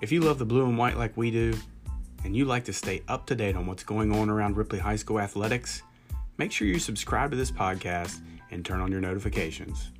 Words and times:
If 0.00 0.10
you 0.10 0.20
love 0.20 0.38
the 0.38 0.46
blue 0.46 0.64
and 0.64 0.78
white 0.78 0.96
like 0.96 1.14
we 1.14 1.30
do, 1.30 1.54
and 2.24 2.34
you 2.34 2.46
like 2.46 2.64
to 2.64 2.72
stay 2.72 3.02
up 3.06 3.26
to 3.26 3.34
date 3.34 3.54
on 3.54 3.66
what's 3.66 3.82
going 3.82 4.12
on 4.12 4.30
around 4.30 4.56
Ripley 4.56 4.78
High 4.78 4.96
School 4.96 5.20
athletics, 5.20 5.82
make 6.38 6.52
sure 6.52 6.66
you 6.66 6.78
subscribe 6.78 7.30
to 7.32 7.36
this 7.36 7.50
podcast 7.50 8.20
and 8.50 8.64
turn 8.64 8.80
on 8.80 8.90
your 8.90 9.02
notifications. 9.02 9.90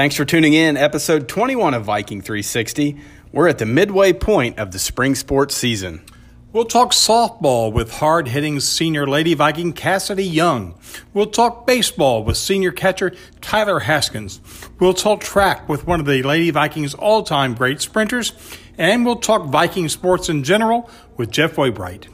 Thanks 0.00 0.16
for 0.16 0.24
tuning 0.24 0.54
in, 0.54 0.78
episode 0.78 1.28
21 1.28 1.74
of 1.74 1.84
Viking 1.84 2.22
360. 2.22 2.96
We're 3.32 3.48
at 3.48 3.58
the 3.58 3.66
midway 3.66 4.14
point 4.14 4.58
of 4.58 4.72
the 4.72 4.78
spring 4.78 5.14
sports 5.14 5.54
season. 5.54 6.02
We'll 6.54 6.64
talk 6.64 6.92
softball 6.92 7.70
with 7.70 7.92
hard 7.92 8.26
hitting 8.26 8.60
senior 8.60 9.06
Lady 9.06 9.34
Viking 9.34 9.74
Cassidy 9.74 10.24
Young. 10.24 10.74
We'll 11.12 11.26
talk 11.26 11.66
baseball 11.66 12.24
with 12.24 12.38
senior 12.38 12.72
catcher 12.72 13.12
Tyler 13.42 13.80
Haskins. 13.80 14.40
We'll 14.78 14.94
talk 14.94 15.20
track 15.20 15.68
with 15.68 15.86
one 15.86 16.00
of 16.00 16.06
the 16.06 16.22
Lady 16.22 16.50
Vikings 16.50 16.94
all 16.94 17.22
time 17.22 17.52
great 17.52 17.82
sprinters. 17.82 18.32
And 18.78 19.04
we'll 19.04 19.16
talk 19.16 19.48
Viking 19.48 19.90
sports 19.90 20.30
in 20.30 20.44
general 20.44 20.88
with 21.18 21.30
Jeff 21.30 21.56
Waybright. 21.56 22.06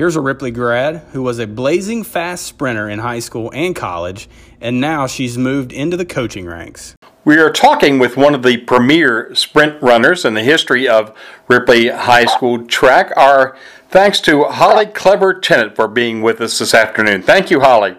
Here's 0.00 0.16
a 0.16 0.20
Ripley 0.22 0.50
grad 0.50 1.02
who 1.12 1.22
was 1.22 1.38
a 1.38 1.46
blazing 1.46 2.04
fast 2.04 2.46
sprinter 2.46 2.88
in 2.88 3.00
high 3.00 3.18
school 3.18 3.52
and 3.54 3.76
college, 3.76 4.30
and 4.58 4.80
now 4.80 5.06
she's 5.06 5.36
moved 5.36 5.74
into 5.74 5.94
the 5.94 6.06
coaching 6.06 6.46
ranks. 6.46 6.96
We 7.26 7.36
are 7.36 7.50
talking 7.50 7.98
with 7.98 8.16
one 8.16 8.34
of 8.34 8.42
the 8.42 8.56
premier 8.56 9.34
sprint 9.34 9.82
runners 9.82 10.24
in 10.24 10.32
the 10.32 10.42
history 10.42 10.88
of 10.88 11.14
Ripley 11.48 11.88
High 11.88 12.24
School 12.24 12.64
track. 12.64 13.12
Our 13.14 13.54
thanks 13.90 14.22
to 14.22 14.44
Holly 14.44 14.86
Clever 14.86 15.34
Tennant 15.38 15.76
for 15.76 15.86
being 15.86 16.22
with 16.22 16.40
us 16.40 16.58
this 16.60 16.72
afternoon. 16.72 17.20
Thank 17.20 17.50
you, 17.50 17.60
Holly. 17.60 17.94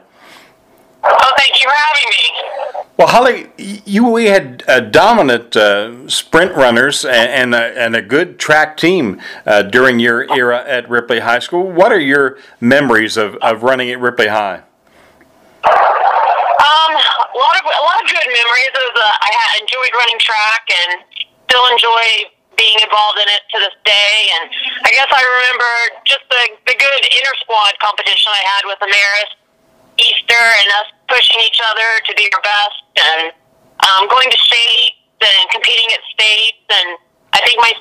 Oh, 1.03 1.31
thank 1.37 1.61
you 1.61 1.69
for 1.69 1.75
having 1.75 2.09
me. 2.09 2.40
Well, 3.01 3.09
Holly, 3.09 3.49
you 3.57 4.05
we 4.05 4.27
had 4.27 4.61
uh, 4.67 4.79
dominant 4.79 5.57
uh, 5.57 6.07
sprint 6.07 6.53
runners 6.53 7.03
and, 7.03 7.33
and, 7.33 7.55
a, 7.55 7.73
and 7.73 7.95
a 7.95 8.01
good 8.03 8.37
track 8.37 8.77
team 8.77 9.19
uh, 9.43 9.63
during 9.63 9.97
your 9.97 10.31
era 10.31 10.63
at 10.67 10.87
Ripley 10.87 11.17
High 11.17 11.39
School. 11.39 11.65
What 11.65 11.91
are 11.91 11.99
your 11.99 12.37
memories 12.59 13.17
of, 13.17 13.41
of 13.41 13.63
running 13.63 13.89
at 13.89 13.99
Ripley 13.99 14.27
High? 14.27 14.61
Um, 15.65 16.93
a 16.93 17.37
lot 17.41 17.57
of 17.57 17.65
a 17.65 17.81
lot 17.81 17.97
of 17.97 18.05
good 18.05 18.29
memories. 18.29 18.69
Of 18.69 18.93
the, 18.93 19.09
I 19.17 19.57
enjoyed 19.65 19.93
running 19.97 20.21
track 20.21 20.61
and 20.69 21.01
still 21.49 21.65
enjoy 21.73 22.29
being 22.53 22.77
involved 22.85 23.17
in 23.17 23.25
it 23.33 23.41
to 23.49 23.57
this 23.65 23.73
day. 23.81 24.29
And 24.29 24.45
I 24.85 24.93
guess 24.93 25.09
I 25.09 25.25
remember 25.25 26.05
just 26.05 26.21
the 26.29 26.69
the 26.69 26.77
good 26.77 27.01
inter 27.17 27.33
squad 27.41 27.73
competition 27.81 28.29
I 28.29 28.45
had 28.45 28.61
with 28.69 28.77
Ameris 28.77 29.41
Easter 29.97 30.37
and 30.37 30.69
us 30.85 31.00
other 31.71 31.89
to 32.05 32.11
be 32.19 32.27
our 32.35 32.43
best 32.43 32.83
and 32.99 33.31
um, 33.87 34.11
going 34.11 34.29
to 34.29 34.37
state 34.37 34.99
and 35.23 35.49
competing 35.51 35.87
at 35.95 36.03
states. 36.11 36.67
And 36.69 36.97
I 37.33 37.39
think 37.47 37.57
my 37.63 37.73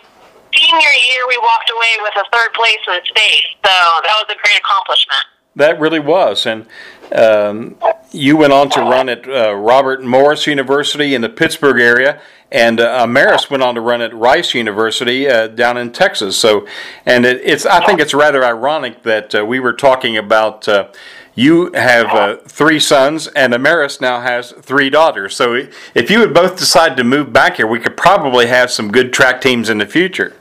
senior 0.54 0.94
year 1.10 1.22
we 1.28 1.38
walked 1.42 1.70
away 1.70 1.94
with 2.02 2.14
a 2.16 2.26
third 2.30 2.52
place 2.54 2.82
in 2.86 3.00
state. 3.10 3.44
So 3.66 3.74
that 3.74 4.14
was 4.22 4.28
a 4.30 4.38
great 4.38 4.58
accomplishment. 4.58 5.24
That 5.56 5.80
really 5.80 5.98
was. 5.98 6.46
And 6.46 6.66
um, 7.12 7.76
you 8.12 8.36
went 8.36 8.52
on 8.52 8.70
to 8.70 8.80
run 8.80 9.08
at 9.08 9.28
uh, 9.28 9.54
Robert 9.54 10.02
Morris 10.02 10.46
University 10.46 11.14
in 11.14 11.22
the 11.22 11.28
Pittsburgh 11.28 11.80
area, 11.80 12.20
and 12.52 12.80
uh, 12.80 13.04
Ameris 13.04 13.50
went 13.50 13.62
on 13.62 13.74
to 13.74 13.80
run 13.80 14.00
at 14.00 14.14
Rice 14.14 14.54
University 14.54 15.28
uh, 15.28 15.48
down 15.48 15.76
in 15.76 15.90
Texas. 15.90 16.36
So, 16.36 16.66
and 17.04 17.26
it, 17.26 17.40
it's 17.44 17.66
I 17.66 17.84
think 17.84 18.00
it's 18.00 18.14
rather 18.14 18.44
ironic 18.44 19.02
that 19.02 19.34
uh, 19.34 19.44
we 19.44 19.58
were 19.58 19.72
talking 19.72 20.16
about 20.16 20.68
uh, 20.68 20.88
you 21.34 21.72
have 21.72 22.06
uh, 22.08 22.36
three 22.46 22.80
sons, 22.80 23.26
and 23.28 23.52
Amaris 23.52 24.00
now 24.00 24.20
has 24.20 24.52
three 24.52 24.90
daughters. 24.90 25.36
So, 25.36 25.54
if 25.94 26.10
you 26.10 26.18
would 26.20 26.34
both 26.34 26.58
decide 26.58 26.96
to 26.96 27.04
move 27.04 27.32
back 27.32 27.56
here, 27.56 27.66
we 27.66 27.78
could 27.78 27.96
probably 27.96 28.46
have 28.46 28.70
some 28.70 28.90
good 28.90 29.12
track 29.12 29.40
teams 29.40 29.68
in 29.68 29.78
the 29.78 29.86
future. 29.86 30.36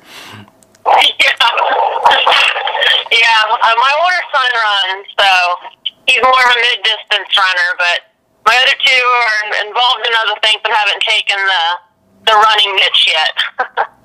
Yeah, 0.85 0.93
yeah. 3.11 3.39
Uh, 3.49 3.75
my 3.77 3.93
older 4.01 4.23
son 4.33 4.49
runs, 4.53 5.07
so 5.17 5.29
he's 6.07 6.21
more 6.21 6.31
of 6.31 6.55
a 6.55 6.59
mid-distance 6.59 7.37
runner. 7.37 7.69
But 7.77 8.01
my 8.45 8.57
other 8.57 8.75
two 8.83 8.91
are 8.91 9.67
involved 9.67 10.07
in 10.07 10.13
other 10.25 10.39
things 10.41 10.61
and 10.65 10.73
haven't 10.73 11.01
taken 11.03 11.37
the 11.37 11.63
the 12.25 12.33
running 12.33 12.75
niche 12.75 13.07
yet. 13.07 13.89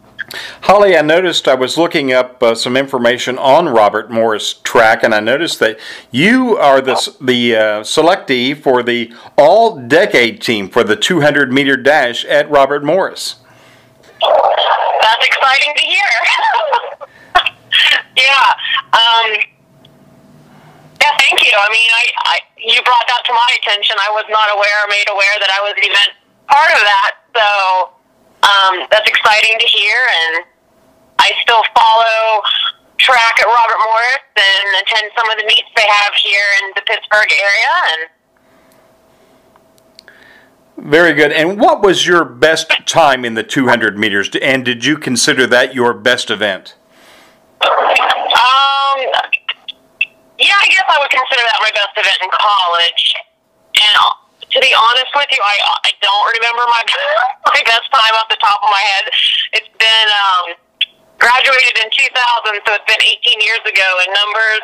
Holly, 0.63 0.97
I 0.97 1.03
noticed 1.03 1.49
I 1.49 1.55
was 1.55 1.77
looking 1.79 2.13
up 2.13 2.43
uh, 2.43 2.55
some 2.55 2.77
information 2.77 3.39
on 3.39 3.69
Robert 3.69 4.11
Morris 4.11 4.55
track, 4.55 5.03
and 5.03 5.15
I 5.15 5.21
noticed 5.21 5.61
that 5.61 5.79
you 6.11 6.57
are 6.57 6.81
the 6.81 6.95
the 7.21 7.57
uh, 7.57 7.61
selectee 7.83 8.57
for 8.57 8.83
the 8.83 9.13
All 9.37 9.77
Decade 9.79 10.41
team 10.41 10.69
for 10.69 10.85
the 10.85 10.97
200 10.97 11.53
meter 11.53 11.77
dash 11.77 12.25
at 12.25 12.51
Robert 12.51 12.85
Morris. 12.85 13.37
That's 14.21 15.27
exciting 15.27 15.75
to 15.77 15.83
hear. 15.83 16.11
yeah. 18.17 18.53
Um, 18.93 19.37
yeah, 21.01 21.13
thank 21.19 21.43
you. 21.45 21.53
I 21.53 21.69
mean, 21.71 21.91
I, 21.93 22.05
I 22.17 22.39
you 22.57 22.81
brought 22.83 23.05
that 23.09 23.23
to 23.27 23.33
my 23.33 23.59
attention. 23.61 23.97
I 24.01 24.11
was 24.11 24.25
not 24.31 24.49
aware, 24.57 24.89
made 24.89 25.09
aware 25.11 25.37
that 25.41 25.51
I 25.53 25.61
was 25.61 25.75
even 25.79 26.07
part 26.49 26.73
of 26.73 26.81
that. 26.81 27.13
So 27.37 27.94
um, 28.45 28.87
that's 28.91 29.09
exciting 29.09 29.57
to 29.59 29.67
hear, 29.67 29.97
and 29.97 30.45
I 31.19 31.33
still 31.43 31.63
follow 31.77 32.43
track 32.99 33.41
at 33.41 33.47
Robert 33.47 33.81
Morris 33.81 34.25
and 34.37 34.69
attend 34.85 35.11
some 35.17 35.31
of 35.31 35.37
the 35.39 35.45
meets 35.47 35.69
they 35.77 35.87
have 35.89 36.15
here 36.15 36.49
in 36.63 36.73
the 36.77 36.83
Pittsburgh 36.87 37.33
area, 37.33 37.73
and 37.93 38.09
very 40.77 41.15
good. 41.15 41.33
And 41.33 41.59
what 41.59 41.83
was 41.83 42.07
your 42.07 42.25
best 42.25 42.71
time 42.87 43.25
in 43.25 43.35
the 43.35 43.43
200 43.43 43.99
meters? 43.99 44.29
And 44.43 44.65
did 44.65 44.85
you 44.85 44.99
consider 44.99 45.47
that 45.47 45.75
your 45.75 45.95
best 45.95 46.31
event? 46.31 46.75
Um, 47.63 47.71
yeah, 50.39 50.59
I 50.61 50.67
guess 50.69 50.85
I 50.89 50.99
would 51.01 51.11
consider 51.11 51.43
that 51.43 51.59
my 51.61 51.71
best 51.71 51.97
event 51.97 52.19
in 52.23 52.31
college. 52.33 53.15
And 53.81 53.97
to 54.55 54.59
be 54.63 54.71
honest 54.71 55.11
with 55.15 55.27
you, 55.35 55.43
I 55.43 55.57
I 55.85 55.91
don't 55.99 56.27
remember 56.39 56.63
my 56.71 56.83
my 57.53 57.63
best 57.67 57.91
time 57.91 58.15
off 58.15 58.31
the 58.31 58.39
top 58.39 58.63
of 58.63 58.71
my 58.71 58.81
head. 58.81 59.05
It's 59.59 59.73
been 59.77 60.09
um, 60.15 60.45
graduated 61.19 61.75
in 61.83 61.91
2000, 61.91 62.63
so 62.63 62.71
it's 62.79 62.87
been 62.87 63.03
18 63.03 63.43
years 63.43 63.63
ago, 63.67 63.89
and 64.07 64.09
numbers 64.15 64.63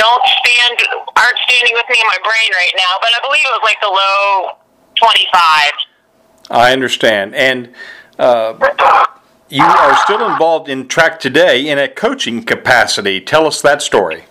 don't 0.00 0.24
stand 0.40 0.76
aren't 1.12 1.40
standing 1.44 1.76
with 1.76 1.88
me 1.92 2.00
in 2.00 2.08
my 2.08 2.20
brain 2.24 2.50
right 2.56 2.74
now. 2.80 2.96
But 3.04 3.12
I 3.12 3.20
believe 3.20 3.44
it 3.44 3.54
was 3.60 3.64
like 3.64 3.80
the 3.84 3.92
low 3.92 4.56
25. 4.96 5.30
I 6.50 6.72
understand, 6.72 7.34
and. 7.36 7.70
Uh, 8.18 8.56
you 9.48 9.62
are 9.62 9.96
still 10.02 10.26
involved 10.28 10.68
in 10.68 10.88
track 10.88 11.20
today 11.20 11.68
in 11.68 11.78
a 11.78 11.86
coaching 11.86 12.42
capacity. 12.42 13.20
Tell 13.20 13.46
us 13.46 13.62
that 13.62 13.80
story. 13.80 14.24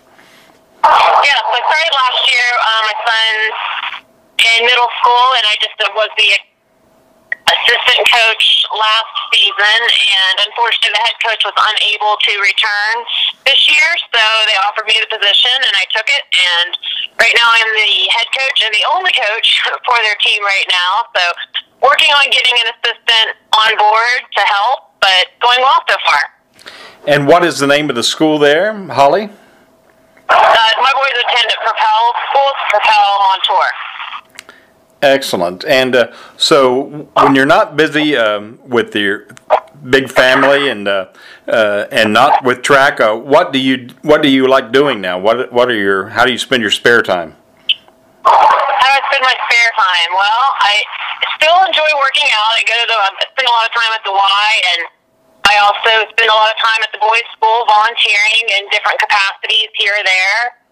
Yes, 0.83 1.39
I 1.39 1.59
started 1.63 1.93
last 1.95 2.21
year. 2.27 2.47
Um, 2.65 2.81
my 2.83 2.95
son's 3.05 3.74
in 4.57 4.65
middle 4.65 4.89
school, 5.01 5.27
and 5.37 5.45
I 5.47 5.55
just 5.59 5.75
was 5.93 6.11
the 6.15 6.31
assistant 7.45 8.03
coach 8.09 8.65
last 8.73 9.13
season. 9.31 9.79
And 9.85 10.35
unfortunately, 10.49 10.95
the 10.95 11.03
head 11.03 11.17
coach 11.21 11.41
was 11.45 11.55
unable 11.55 12.17
to 12.17 12.31
return 12.41 12.95
this 13.45 13.61
year, 13.69 13.89
so 14.11 14.23
they 14.49 14.57
offered 14.65 14.87
me 14.89 14.97
the 14.97 15.11
position, 15.11 15.53
and 15.53 15.73
I 15.77 15.85
took 15.93 16.07
it. 16.07 16.23
And 16.31 16.69
right 17.21 17.35
now, 17.37 17.47
I'm 17.47 17.69
the 17.69 17.95
head 18.17 18.29
coach 18.33 18.57
and 18.65 18.71
the 18.73 18.85
only 18.91 19.13
coach 19.13 19.47
for 19.87 19.97
their 20.01 20.17
team 20.23 20.41
right 20.43 20.67
now. 20.71 21.07
So 21.13 21.23
working 21.83 22.11
on 22.17 22.31
getting 22.31 22.55
an 22.65 22.67
assistant 22.75 23.37
on 23.53 23.71
board 23.77 24.19
to 24.25 24.41
help 24.47 24.95
but 25.05 25.29
going 25.39 25.61
well 25.61 25.81
so 25.87 25.95
far. 26.01 26.21
And 27.05 27.27
what 27.27 27.45
is 27.45 27.59
the 27.59 27.67
name 27.67 27.89
of 27.89 27.95
the 27.95 28.01
school 28.01 28.39
there, 28.39 28.73
Holly? 28.89 29.29
Uh, 30.25 30.71
my 30.81 30.91
boys 30.97 31.15
attend 31.21 31.45
at 31.45 31.61
Propel 31.61 32.01
School, 32.25 32.51
Propel 32.73 33.05
Montour. 33.21 33.69
Excellent. 35.05 35.63
And 35.65 35.95
uh, 35.95 36.11
so, 36.35 37.05
when 37.13 37.35
you're 37.35 37.45
not 37.45 37.77
busy 37.77 38.17
um, 38.17 38.57
with 38.65 38.95
your 38.95 39.27
big 39.85 40.09
family 40.09 40.69
and 40.69 40.87
uh, 40.87 41.13
uh 41.47 41.85
and 41.91 42.11
not 42.11 42.43
with 42.43 42.63
track, 42.63 42.99
uh, 42.99 43.13
what 43.13 43.53
do 43.53 43.59
you 43.59 43.93
what 44.01 44.23
do 44.23 44.29
you 44.29 44.47
like 44.49 44.71
doing 44.71 45.01
now? 45.01 45.19
What 45.19 45.53
what 45.53 45.69
are 45.69 45.77
your 45.77 46.09
how 46.09 46.25
do 46.25 46.31
you 46.31 46.41
spend 46.41 46.65
your 46.65 46.73
spare 46.73 47.03
time? 47.03 47.37
How 48.25 48.89
do 48.89 48.97
I 48.97 49.01
spend 49.13 49.21
my 49.21 49.37
spare 49.45 49.71
time? 49.77 50.09
Well, 50.09 50.43
I 50.73 50.73
still 51.37 51.59
enjoy 51.69 51.89
working 52.01 52.25
out. 52.33 52.57
I 52.57 52.65
go 52.65 52.73
to 52.73 52.87
the 52.89 52.97
I 52.97 53.25
spend 53.29 53.45
a 53.45 53.53
lot 53.53 53.69
of 53.69 53.73
time 53.77 53.91
at 53.93 54.03
the 54.09 54.15
Y 54.17 54.49
and 54.73 54.81
I 55.45 55.61
also 55.61 56.09
spend 56.17 56.33
a 56.33 56.33
lot 56.33 56.49
of 56.49 56.57
time 56.57 56.81
at 56.81 56.89
the 56.89 56.97
boys' 56.97 57.29
school 57.37 57.61
volunteering 57.69 58.45
in 58.57 58.65
different 58.73 58.97
capacities 58.97 59.69
here 59.77 59.93
or 59.93 60.01
there. 60.01 60.64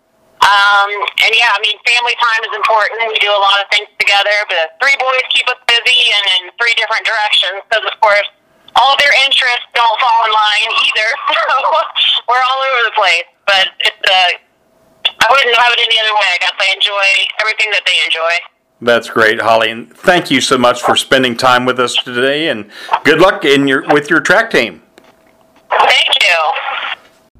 Um, 0.44 0.92
and 1.24 1.31
yeah, 1.40 1.56
I 1.56 1.60
mean, 1.63 1.80
family 1.88 2.16
time 2.19 2.44
is 2.44 2.51
important. 2.51 3.00
We 3.07 3.16
do 3.24 3.31
a 3.31 3.40
lot 3.40 3.63
of 3.63 3.72
things 3.72 3.88
together, 3.95 4.36
but 4.51 4.75
three 4.84 4.95
boys 5.00 5.24
keep 5.31 5.48
us 5.48 5.60
busy 5.72 6.00
and 6.12 6.24
in 6.36 6.42
three 6.60 6.75
different 6.75 7.07
directions 7.07 7.63
because, 7.63 7.88
of 7.88 7.95
course, 8.04 8.28
all 8.75 8.92
of 8.92 9.00
their 9.00 9.16
interests 9.24 9.68
don't 9.72 9.98
fall 10.04 10.19
in 10.28 10.34
line 10.36 10.72
either. 10.84 11.10
So 11.54 12.31
we're 12.31 12.44
all 12.44 12.60
over 12.60 12.81
the 12.92 12.95
place. 12.95 13.28
But 13.45 13.68
it's, 13.80 14.04
uh, 14.04 14.30
I 15.07 15.28
wouldn't 15.30 15.56
have 15.56 15.72
it 15.72 15.80
any 15.80 15.98
other 16.00 16.13
way. 16.16 16.28
I 16.34 16.38
guess 16.40 16.56
I 16.60 16.74
enjoy 16.74 17.07
everything 17.40 17.72
that 17.72 17.84
they 17.86 17.98
enjoy. 18.06 18.34
That's 18.81 19.10
great, 19.10 19.40
Holly, 19.40 19.72
and 19.72 19.92
thank 19.95 20.30
you 20.30 20.42
so 20.42 20.57
much 20.57 20.81
for 20.81 20.95
spending 20.95 21.38
time 21.38 21.66
with 21.66 21.80
us 21.80 21.95
today. 21.95 22.50
And 22.50 22.69
good 23.04 23.19
luck 23.19 23.45
in 23.45 23.68
your 23.68 23.84
with 23.94 24.10
your 24.10 24.19
track 24.19 24.51
team. 24.51 24.81
Thank 25.69 26.24
you. 26.24 26.62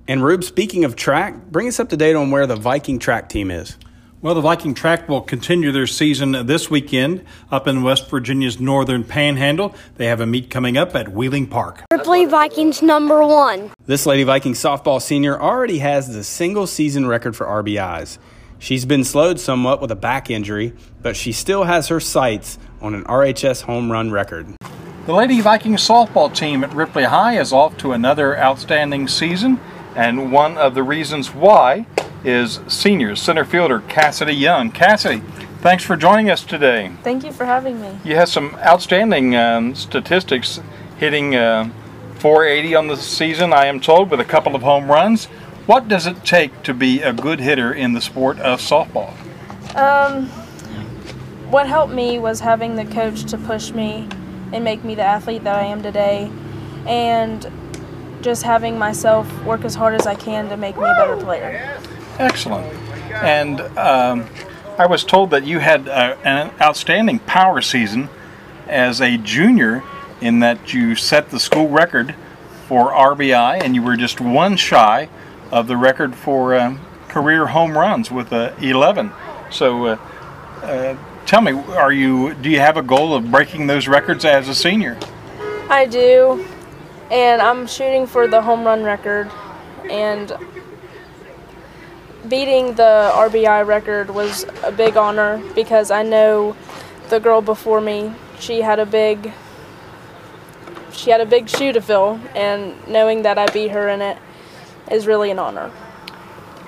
And 0.06 0.22
Rube, 0.22 0.44
speaking 0.44 0.84
of 0.84 0.98
track, 0.98 1.46
bring 1.46 1.68
us 1.70 1.80
up 1.80 1.88
to 1.90 1.98
date 1.98 2.16
on 2.16 2.30
where 2.30 2.46
the 2.46 2.58
Viking 2.58 3.00
track 3.00 3.30
team 3.30 3.50
is. 3.50 3.78
Well, 4.22 4.36
the 4.36 4.42
Viking 4.42 4.74
track 4.74 5.08
will 5.08 5.22
continue 5.22 5.72
their 5.72 5.88
season 5.88 6.46
this 6.46 6.70
weekend 6.70 7.24
up 7.52 7.68
in 7.68 7.84
West 7.84 8.10
Virginia's 8.10 8.60
northern 8.60 9.06
panhandle. 9.06 9.76
They 9.96 10.08
have 10.08 10.20
a 10.20 10.26
meet 10.26 10.50
coming 10.50 10.78
up 10.78 10.94
at 10.94 11.10
Wheeling 11.10 11.48
Park. 11.48 11.84
Ripley 11.92 12.26
Vikings 12.26 12.82
number 12.82 13.26
one. 13.26 13.72
This 13.86 14.06
Lady 14.06 14.24
Viking 14.24 14.54
softball 14.54 15.02
senior 15.02 15.40
already 15.42 15.80
has 15.80 16.14
the 16.14 16.24
single 16.24 16.68
season 16.68 17.08
record 17.08 17.36
for 17.36 17.46
RBIs. 17.46 18.18
She's 18.60 18.86
been 18.86 19.04
slowed 19.06 19.40
somewhat 19.40 19.82
with 19.82 19.92
a 19.92 19.96
back 19.96 20.30
injury, 20.30 20.74
but 21.02 21.16
she 21.16 21.32
still 21.32 21.64
has 21.64 21.88
her 21.88 22.00
sights 22.00 22.58
on 22.82 22.94
an 22.94 23.04
RHS 23.06 23.62
home 23.62 23.92
run 23.92 24.12
record. 24.12 24.48
The 25.06 25.14
Lady 25.14 25.42
Viking 25.42 25.74
softball 25.74 26.34
team 26.34 26.64
at 26.64 26.74
Ripley 26.74 27.04
High 27.04 27.38
is 27.38 27.52
off 27.52 27.78
to 27.80 27.92
another 27.92 28.38
outstanding 28.38 29.10
season, 29.10 29.60
and 29.96 30.32
one 30.32 30.58
of 30.58 30.76
the 30.76 30.84
reasons 30.84 31.34
why 31.34 31.86
is 32.24 32.60
senior 32.68 33.16
center 33.16 33.46
fielder 33.46 33.82
Cassidy 33.82 34.34
Young. 34.34 34.72
Cassidy, 34.72 35.22
thanks 35.62 35.84
for 35.84 35.96
joining 35.96 36.30
us 36.30 36.44
today. 36.44 36.92
Thank 37.04 37.24
you 37.24 37.32
for 37.32 37.46
having 37.46 37.82
me. 37.82 38.00
You 38.04 38.16
have 38.16 38.30
some 38.30 38.56
outstanding 38.56 39.36
um, 39.36 39.76
statistics 39.76 40.62
hitting 40.98 41.36
uh, 41.36 41.70
480 42.20 42.76
on 42.76 42.88
the 42.88 42.96
season, 42.96 43.52
I 43.52 43.66
am 43.66 43.80
told, 43.80 44.10
with 44.10 44.20
a 44.20 44.26
couple 44.26 44.56
of 44.56 44.62
home 44.62 44.90
runs. 44.90 45.26
What 45.66 45.88
does 45.88 46.08
it 46.08 46.24
take 46.24 46.64
to 46.64 46.74
be 46.74 47.02
a 47.02 47.14
good 47.14 47.40
hitter 47.40 47.74
in 47.74 47.94
the 47.94 48.02
sport 48.02 48.40
of 48.40 48.60
softball? 48.62 49.14
Um, 49.76 50.28
what 51.50 51.68
helped 51.68 51.94
me 51.94 52.20
was 52.20 52.40
having 52.40 52.76
the 52.76 52.86
coach 52.86 53.24
to 53.26 53.38
push 53.38 53.72
me 53.72 54.08
and 54.54 54.64
make 54.64 54.84
me 54.84 54.96
the 54.96 55.04
athlete 55.04 55.44
that 55.44 55.56
I 55.56 55.66
am 55.66 55.82
today, 55.82 56.32
and 56.86 57.46
just 58.24 58.44
having 58.44 58.80
myself 58.80 59.44
work 59.44 59.66
as 59.66 59.76
hard 59.76 59.94
as 59.94 60.08
I 60.08 60.16
can 60.16 60.50
to 60.50 60.58
make 60.58 60.78
me 60.78 60.84
a 60.84 60.96
better 60.96 61.18
player. 61.18 61.78
Excellent. 62.18 62.66
And 63.12 63.62
um, 63.78 64.26
I 64.78 64.88
was 64.88 65.04
told 65.04 65.30
that 65.32 65.46
you 65.46 65.60
had 65.60 65.88
uh, 65.88 66.16
an 66.24 66.52
outstanding 66.60 67.20
power 67.20 67.62
season 67.62 68.10
as 68.68 69.02
a 69.02 69.18
junior 69.18 69.84
in 70.22 70.40
that 70.40 70.74
you 70.74 70.96
set 70.96 71.30
the 71.30 71.40
school 71.40 71.68
record 71.68 72.16
for 72.68 72.92
RBI 72.92 73.62
and 73.62 73.76
you 73.76 73.84
were 73.84 73.98
just 73.98 74.22
one 74.22 74.56
shy 74.56 75.10
of 75.52 75.68
the 75.68 75.78
record 75.78 76.16
for 76.16 76.56
um, 76.56 76.80
career 77.10 77.48
home 77.48 77.78
runs 77.78 78.10
with 78.10 78.32
uh, 78.34 78.54
11. 78.60 79.12
So, 79.52 79.86
uh, 79.86 79.98
uh, 80.64 80.98
tell 81.26 81.42
me, 81.42 81.52
are 81.52 81.92
you 81.92 82.34
do 82.36 82.50
you 82.50 82.60
have 82.60 82.78
a 82.78 82.82
goal 82.82 83.14
of 83.14 83.30
breaking 83.30 83.68
those 83.68 83.88
records 83.88 84.26
as 84.26 84.48
a 84.48 84.56
senior? 84.56 84.98
I 85.70 85.86
do, 85.86 86.46
and 87.14 87.44
I'm 87.44 87.68
shooting 87.68 88.08
for 88.08 88.28
the 88.28 88.42
home 88.42 88.66
run 88.66 88.84
record, 88.84 89.30
and 89.90 90.34
beating 92.28 92.74
the 92.74 93.12
RBI 93.14 93.68
record 93.68 94.10
was 94.10 94.46
a 94.64 94.72
big 94.72 94.98
honor 94.98 95.42
because 95.54 95.92
I 95.92 96.02
know 96.02 96.56
the 97.10 97.20
girl 97.20 97.42
before 97.42 97.82
me. 97.82 98.12
She 98.40 98.62
had 98.62 98.80
a 98.80 98.86
big 98.86 99.32
she 100.92 101.12
had 101.12 101.22
a 101.22 101.26
big 101.26 101.50
shoe 101.50 101.72
to 101.72 101.82
fill, 101.82 102.20
and 102.36 102.76
knowing 102.88 103.22
that 103.24 103.38
I 103.38 103.46
beat 103.48 103.70
her 103.72 103.90
in 103.90 104.02
it 104.02 104.18
is 104.92 105.06
really 105.06 105.30
an 105.30 105.38
honor. 105.38 105.72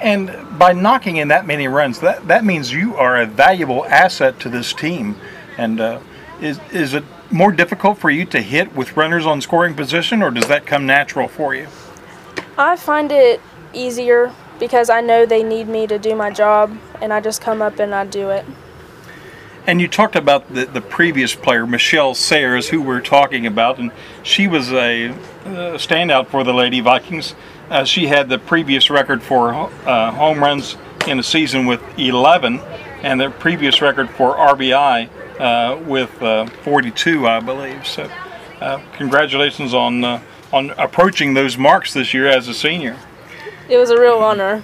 And 0.02 0.60
by 0.60 0.74
knocking 0.74 1.18
in 1.18 1.30
that 1.30 1.48
many 1.48 1.68
runs, 1.68 2.00
that, 2.02 2.28
that 2.28 2.44
means 2.44 2.72
you 2.72 2.96
are 2.96 3.22
a 3.22 3.26
valuable 3.26 3.86
asset 3.86 4.40
to 4.42 4.50
this 4.50 4.74
team. 4.74 5.16
And 5.58 5.80
uh, 5.80 6.02
is, 6.42 6.60
is 6.74 6.94
it 6.94 7.06
more 7.32 7.52
difficult 7.52 7.98
for 7.98 8.10
you 8.10 8.26
to 8.26 8.42
hit 8.42 8.76
with 8.76 8.96
runners 8.98 9.26
on 9.26 9.42
scoring 9.42 9.74
position, 9.74 10.22
or 10.22 10.32
does 10.32 10.48
that 10.48 10.66
come 10.66 10.86
natural 10.86 11.28
for 11.28 11.56
you? 11.56 11.68
I 12.58 12.76
find 12.76 13.12
it 13.12 13.42
easier 13.74 14.34
because 14.60 14.90
I 14.90 15.02
know 15.02 15.26
they 15.26 15.44
need 15.44 15.68
me 15.68 15.88
to 15.88 16.00
do 16.00 16.16
my 16.16 16.32
job, 16.32 16.78
and 17.02 17.12
I 17.12 17.20
just 17.20 17.42
come 17.42 17.62
up 17.62 17.80
and 17.80 17.94
I 17.94 18.06
do 18.06 18.30
it. 18.30 18.46
And 19.68 19.82
you 19.82 19.88
talked 19.88 20.16
about 20.16 20.54
the, 20.54 20.66
the 20.66 20.82
previous 20.82 21.34
player, 21.34 21.66
Michelle 21.66 22.14
Sayers, 22.14 22.70
who 22.70 22.82
we're 22.82 23.02
talking 23.02 23.48
about, 23.48 23.80
and 23.80 23.92
she 24.22 24.48
was 24.48 24.72
a, 24.72 25.08
a 25.08 25.16
standout 25.78 26.28
for 26.28 26.44
the 26.44 26.54
Lady 26.54 26.82
Vikings. 26.82 27.34
Uh, 27.70 27.84
she 27.84 28.06
had 28.06 28.30
the 28.30 28.38
previous 28.38 28.92
record 28.92 29.24
for 29.24 29.54
uh, 29.54 30.12
home 30.12 30.40
runs 30.40 30.78
in 31.08 31.18
a 31.18 31.24
season 31.24 31.66
with 31.66 31.82
11, 31.98 32.60
and 33.02 33.20
the 33.20 33.32
previous 33.32 33.82
record 33.82 34.10
for 34.12 34.36
RBI 34.36 35.10
uh, 35.10 35.25
with 35.40 36.22
uh, 36.22 36.46
42, 36.64 37.28
I 37.28 37.40
believe. 37.40 37.86
So, 37.88 38.10
uh, 38.62 38.82
congratulations 38.94 39.74
on 39.74 40.04
uh, 40.04 40.22
on 40.54 40.72
approaching 40.72 41.34
those 41.34 41.58
marks 41.58 41.94
this 41.94 42.14
year 42.14 42.28
as 42.28 42.48
a 42.48 42.54
senior. 42.54 42.98
It 43.68 43.78
was 43.78 43.90
a 43.90 44.00
real 44.00 44.18
honor. 44.20 44.64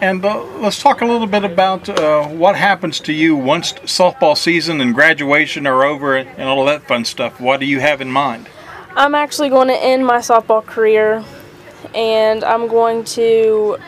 And 0.00 0.24
uh, 0.24 0.44
let's 0.58 0.82
talk 0.82 1.00
a 1.00 1.06
little 1.06 1.26
bit 1.26 1.44
about 1.44 1.88
uh, 1.88 2.26
what 2.26 2.56
happens 2.56 3.00
to 3.00 3.12
you 3.12 3.36
once 3.36 3.72
softball 3.72 4.36
season 4.36 4.80
and 4.80 4.94
graduation 4.94 5.66
are 5.66 5.84
over 5.84 6.16
and 6.16 6.42
all 6.42 6.64
that 6.66 6.86
fun 6.86 7.04
stuff. 7.04 7.40
What 7.40 7.60
do 7.60 7.66
you 7.66 7.80
have 7.80 8.00
in 8.00 8.10
mind? 8.10 8.48
I'm 8.96 9.14
actually 9.14 9.48
going 9.48 9.68
to 9.68 9.76
end 9.76 10.06
my 10.06 10.18
softball 10.18 10.64
career 10.64 11.24
and 11.94 12.44
I'm 12.44 12.68
going 12.68 13.04
to 13.04 13.78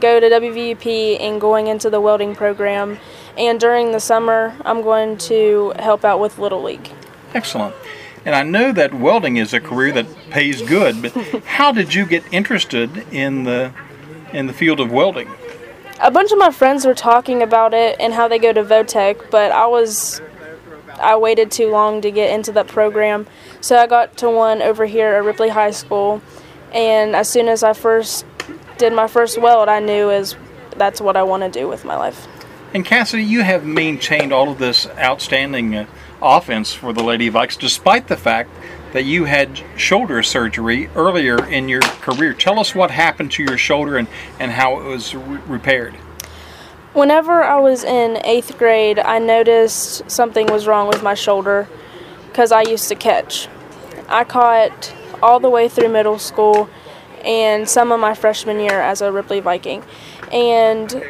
go 0.00 0.20
to 0.20 0.26
WVUP 0.26 1.20
and 1.20 1.40
going 1.40 1.66
into 1.66 1.90
the 1.90 2.00
welding 2.00 2.34
program. 2.34 2.98
And 3.36 3.58
during 3.58 3.92
the 3.92 4.00
summer, 4.00 4.54
I'm 4.64 4.82
going 4.82 5.16
to 5.18 5.72
help 5.78 6.04
out 6.04 6.20
with 6.20 6.38
Little 6.38 6.62
League. 6.62 6.90
Excellent. 7.34 7.74
And 8.24 8.34
I 8.34 8.42
know 8.42 8.72
that 8.72 8.94
welding 8.94 9.36
is 9.36 9.52
a 9.52 9.60
career 9.60 9.92
that 9.92 10.06
pays 10.30 10.62
good, 10.62 11.02
but 11.02 11.12
how 11.44 11.72
did 11.72 11.94
you 11.94 12.06
get 12.06 12.24
interested 12.32 13.04
in 13.12 13.44
the 13.44 13.72
in 14.32 14.46
the 14.46 14.52
field 14.52 14.80
of 14.80 14.90
welding? 14.90 15.30
A 16.00 16.10
bunch 16.10 16.32
of 16.32 16.38
my 16.38 16.50
friends 16.50 16.86
were 16.86 16.94
talking 16.94 17.42
about 17.42 17.74
it 17.74 17.96
and 18.00 18.14
how 18.14 18.26
they 18.26 18.38
go 18.38 18.52
to 18.52 18.64
Votech, 18.64 19.30
but 19.30 19.52
I 19.52 19.66
was 19.66 20.20
I 20.98 21.16
waited 21.16 21.50
too 21.50 21.70
long 21.70 22.00
to 22.00 22.10
get 22.10 22.30
into 22.32 22.52
that 22.52 22.68
program. 22.68 23.26
So 23.60 23.76
I 23.76 23.86
got 23.86 24.16
to 24.18 24.30
one 24.30 24.62
over 24.62 24.86
here 24.86 25.14
at 25.14 25.24
Ripley 25.24 25.50
High 25.50 25.72
School 25.72 26.22
and 26.72 27.14
as 27.14 27.28
soon 27.28 27.48
as 27.48 27.62
I 27.62 27.72
first 27.72 28.26
did 28.78 28.92
my 28.92 29.06
first 29.06 29.38
weld, 29.38 29.68
I 29.68 29.78
knew 29.78 30.10
is 30.10 30.36
that's 30.76 31.00
what 31.00 31.16
I 31.16 31.22
want 31.22 31.44
to 31.44 31.48
do 31.48 31.68
with 31.68 31.84
my 31.84 31.96
life. 31.96 32.26
And 32.74 32.84
Cassidy, 32.84 33.22
you 33.22 33.44
have 33.44 33.64
maintained 33.64 34.32
all 34.32 34.50
of 34.50 34.58
this 34.58 34.88
outstanding 34.98 35.76
uh, 35.76 35.86
offense 36.20 36.74
for 36.74 36.92
the 36.92 37.04
Lady 37.04 37.30
Vikes, 37.30 37.56
despite 37.56 38.08
the 38.08 38.16
fact 38.16 38.50
that 38.92 39.04
you 39.04 39.26
had 39.26 39.62
shoulder 39.76 40.24
surgery 40.24 40.88
earlier 40.96 41.46
in 41.46 41.68
your 41.68 41.82
career. 41.82 42.34
Tell 42.34 42.58
us 42.58 42.74
what 42.74 42.90
happened 42.90 43.30
to 43.32 43.44
your 43.44 43.56
shoulder 43.56 43.96
and, 43.96 44.08
and 44.40 44.50
how 44.50 44.80
it 44.80 44.84
was 44.86 45.14
re- 45.14 45.40
repaired. 45.46 45.94
Whenever 46.94 47.44
I 47.44 47.60
was 47.60 47.84
in 47.84 48.18
eighth 48.24 48.58
grade, 48.58 48.98
I 48.98 49.20
noticed 49.20 50.10
something 50.10 50.48
was 50.48 50.66
wrong 50.66 50.88
with 50.88 51.00
my 51.00 51.14
shoulder 51.14 51.68
because 52.26 52.50
I 52.50 52.62
used 52.62 52.88
to 52.88 52.96
catch. 52.96 53.46
I 54.08 54.24
caught 54.24 54.92
all 55.22 55.38
the 55.38 55.50
way 55.50 55.68
through 55.68 55.90
middle 55.90 56.18
school 56.18 56.68
and 57.24 57.68
some 57.68 57.92
of 57.92 58.00
my 58.00 58.14
freshman 58.14 58.58
year 58.58 58.80
as 58.80 59.00
a 59.00 59.12
Ripley 59.12 59.38
Viking. 59.38 59.84
And 60.32 61.04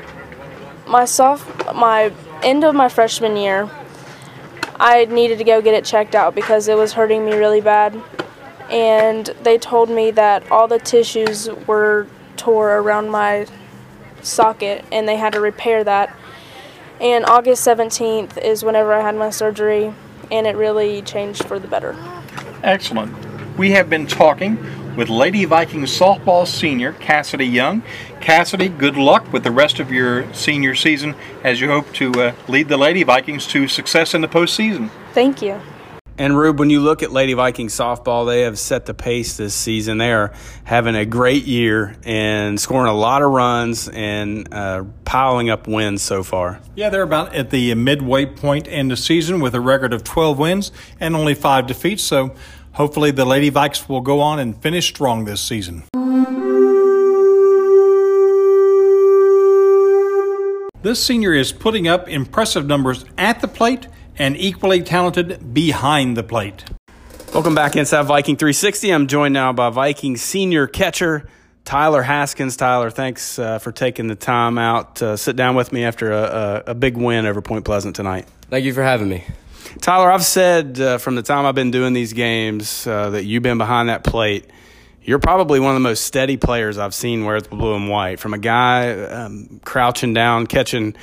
my 0.86 1.04
soft 1.04 1.74
my 1.74 2.12
end 2.42 2.64
of 2.64 2.74
my 2.74 2.88
freshman 2.88 3.36
year, 3.36 3.70
I 4.76 5.06
needed 5.06 5.38
to 5.38 5.44
go 5.44 5.60
get 5.62 5.74
it 5.74 5.84
checked 5.84 6.14
out 6.14 6.34
because 6.34 6.68
it 6.68 6.76
was 6.76 6.92
hurting 6.92 7.24
me 7.24 7.32
really 7.34 7.60
bad. 7.60 8.00
And 8.70 9.26
they 9.42 9.58
told 9.58 9.90
me 9.90 10.10
that 10.12 10.50
all 10.50 10.68
the 10.68 10.78
tissues 10.78 11.48
were 11.66 12.06
tore 12.36 12.78
around 12.78 13.10
my 13.10 13.46
socket 14.22 14.84
and 14.90 15.08
they 15.08 15.16
had 15.16 15.32
to 15.34 15.40
repair 15.40 15.84
that. 15.84 16.14
And 17.00 17.24
August 17.26 17.66
17th 17.66 18.38
is 18.38 18.64
whenever 18.64 18.92
I 18.92 19.02
had 19.02 19.16
my 19.16 19.30
surgery 19.30 19.92
and 20.30 20.46
it 20.46 20.56
really 20.56 21.02
changed 21.02 21.44
for 21.44 21.58
the 21.58 21.68
better. 21.68 21.94
Excellent 22.62 23.33
we 23.56 23.70
have 23.70 23.88
been 23.88 24.06
talking 24.06 24.58
with 24.96 25.08
Lady 25.08 25.44
Vikings 25.44 25.96
softball 25.96 26.46
senior 26.46 26.92
Cassidy 26.94 27.46
Young. 27.46 27.82
Cassidy, 28.20 28.68
good 28.68 28.96
luck 28.96 29.32
with 29.32 29.44
the 29.44 29.50
rest 29.50 29.80
of 29.80 29.92
your 29.92 30.32
senior 30.34 30.74
season 30.74 31.14
as 31.42 31.60
you 31.60 31.68
hope 31.68 31.92
to 31.94 32.12
uh, 32.14 32.32
lead 32.48 32.68
the 32.68 32.76
Lady 32.76 33.02
Vikings 33.02 33.46
to 33.48 33.68
success 33.68 34.14
in 34.14 34.20
the 34.20 34.28
postseason. 34.28 34.90
Thank 35.12 35.42
you. 35.42 35.60
And 36.16 36.38
Rube, 36.38 36.60
when 36.60 36.70
you 36.70 36.80
look 36.80 37.02
at 37.02 37.10
Lady 37.10 37.32
Viking 37.34 37.66
softball, 37.66 38.24
they 38.24 38.42
have 38.42 38.56
set 38.56 38.86
the 38.86 38.94
pace 38.94 39.36
this 39.36 39.52
season. 39.52 39.98
They 39.98 40.12
are 40.12 40.32
having 40.62 40.94
a 40.94 41.04
great 41.04 41.44
year 41.44 41.96
and 42.04 42.60
scoring 42.60 42.88
a 42.88 42.94
lot 42.94 43.22
of 43.22 43.32
runs 43.32 43.88
and 43.88 44.52
uh, 44.54 44.84
piling 45.04 45.50
up 45.50 45.66
wins 45.66 46.02
so 46.02 46.22
far. 46.22 46.60
Yeah, 46.76 46.90
they're 46.90 47.02
about 47.02 47.34
at 47.34 47.50
the 47.50 47.74
midway 47.74 48.26
point 48.26 48.68
in 48.68 48.86
the 48.88 48.96
season 48.96 49.40
with 49.40 49.56
a 49.56 49.60
record 49.60 49.92
of 49.92 50.04
12 50.04 50.38
wins 50.38 50.70
and 51.00 51.16
only 51.16 51.34
five 51.34 51.66
defeats. 51.66 52.04
So 52.04 52.36
hopefully 52.74 53.10
the 53.10 53.24
Lady 53.24 53.50
Vikes 53.50 53.88
will 53.88 54.00
go 54.00 54.20
on 54.20 54.38
and 54.38 54.60
finish 54.60 54.88
strong 54.88 55.24
this 55.24 55.40
season. 55.40 55.84
This 60.82 61.02
senior 61.02 61.32
is 61.32 61.50
putting 61.50 61.88
up 61.88 62.08
impressive 62.08 62.66
numbers 62.66 63.06
at 63.16 63.40
the 63.40 63.48
plate 63.48 63.88
and 64.18 64.36
equally 64.36 64.82
talented 64.82 65.54
behind 65.54 66.16
the 66.16 66.22
plate. 66.22 66.64
Welcome 67.32 67.54
back 67.54 67.74
inside 67.74 68.02
Viking 68.02 68.36
360. 68.36 68.90
I'm 68.90 69.06
joined 69.06 69.32
now 69.32 69.52
by 69.52 69.70
Viking 69.70 70.16
senior 70.16 70.66
catcher 70.66 71.26
Tyler 71.64 72.02
Haskins. 72.02 72.56
Tyler, 72.56 72.90
thanks 72.90 73.38
uh, 73.38 73.58
for 73.58 73.72
taking 73.72 74.08
the 74.08 74.14
time 74.14 74.58
out 74.58 74.96
to 74.96 75.16
sit 75.16 75.34
down 75.36 75.56
with 75.56 75.72
me 75.72 75.84
after 75.84 76.12
a, 76.12 76.22
a, 76.22 76.62
a, 76.72 76.74
big 76.74 76.96
win 76.96 77.24
over 77.24 77.40
Point 77.40 77.64
Pleasant 77.64 77.96
tonight. 77.96 78.28
Thank 78.50 78.66
you 78.66 78.74
for 78.74 78.82
having 78.82 79.08
me. 79.08 79.24
Tyler, 79.80 80.10
I've 80.10 80.24
said 80.24 80.80
uh, 80.80 80.98
from 80.98 81.14
the 81.14 81.22
time 81.22 81.46
I've 81.46 81.54
been 81.54 81.70
doing 81.70 81.92
these 81.92 82.12
games 82.12 82.86
uh, 82.86 83.10
that 83.10 83.24
you've 83.24 83.42
been 83.42 83.58
behind 83.58 83.88
that 83.88 84.04
plate 84.04 84.50
you're 85.04 85.18
probably 85.18 85.60
one 85.60 85.72
of 85.72 85.76
the 85.76 85.86
most 85.86 86.04
steady 86.04 86.38
players 86.38 86.78
I've 86.78 86.94
seen 86.94 87.24
wear 87.24 87.40
the 87.40 87.50
blue 87.50 87.74
and 87.74 87.90
white. 87.90 88.18
From 88.18 88.32
a 88.32 88.38
guy 88.38 88.90
um, 88.90 89.60
crouching 89.62 90.14
down, 90.14 90.46
catching 90.46 90.94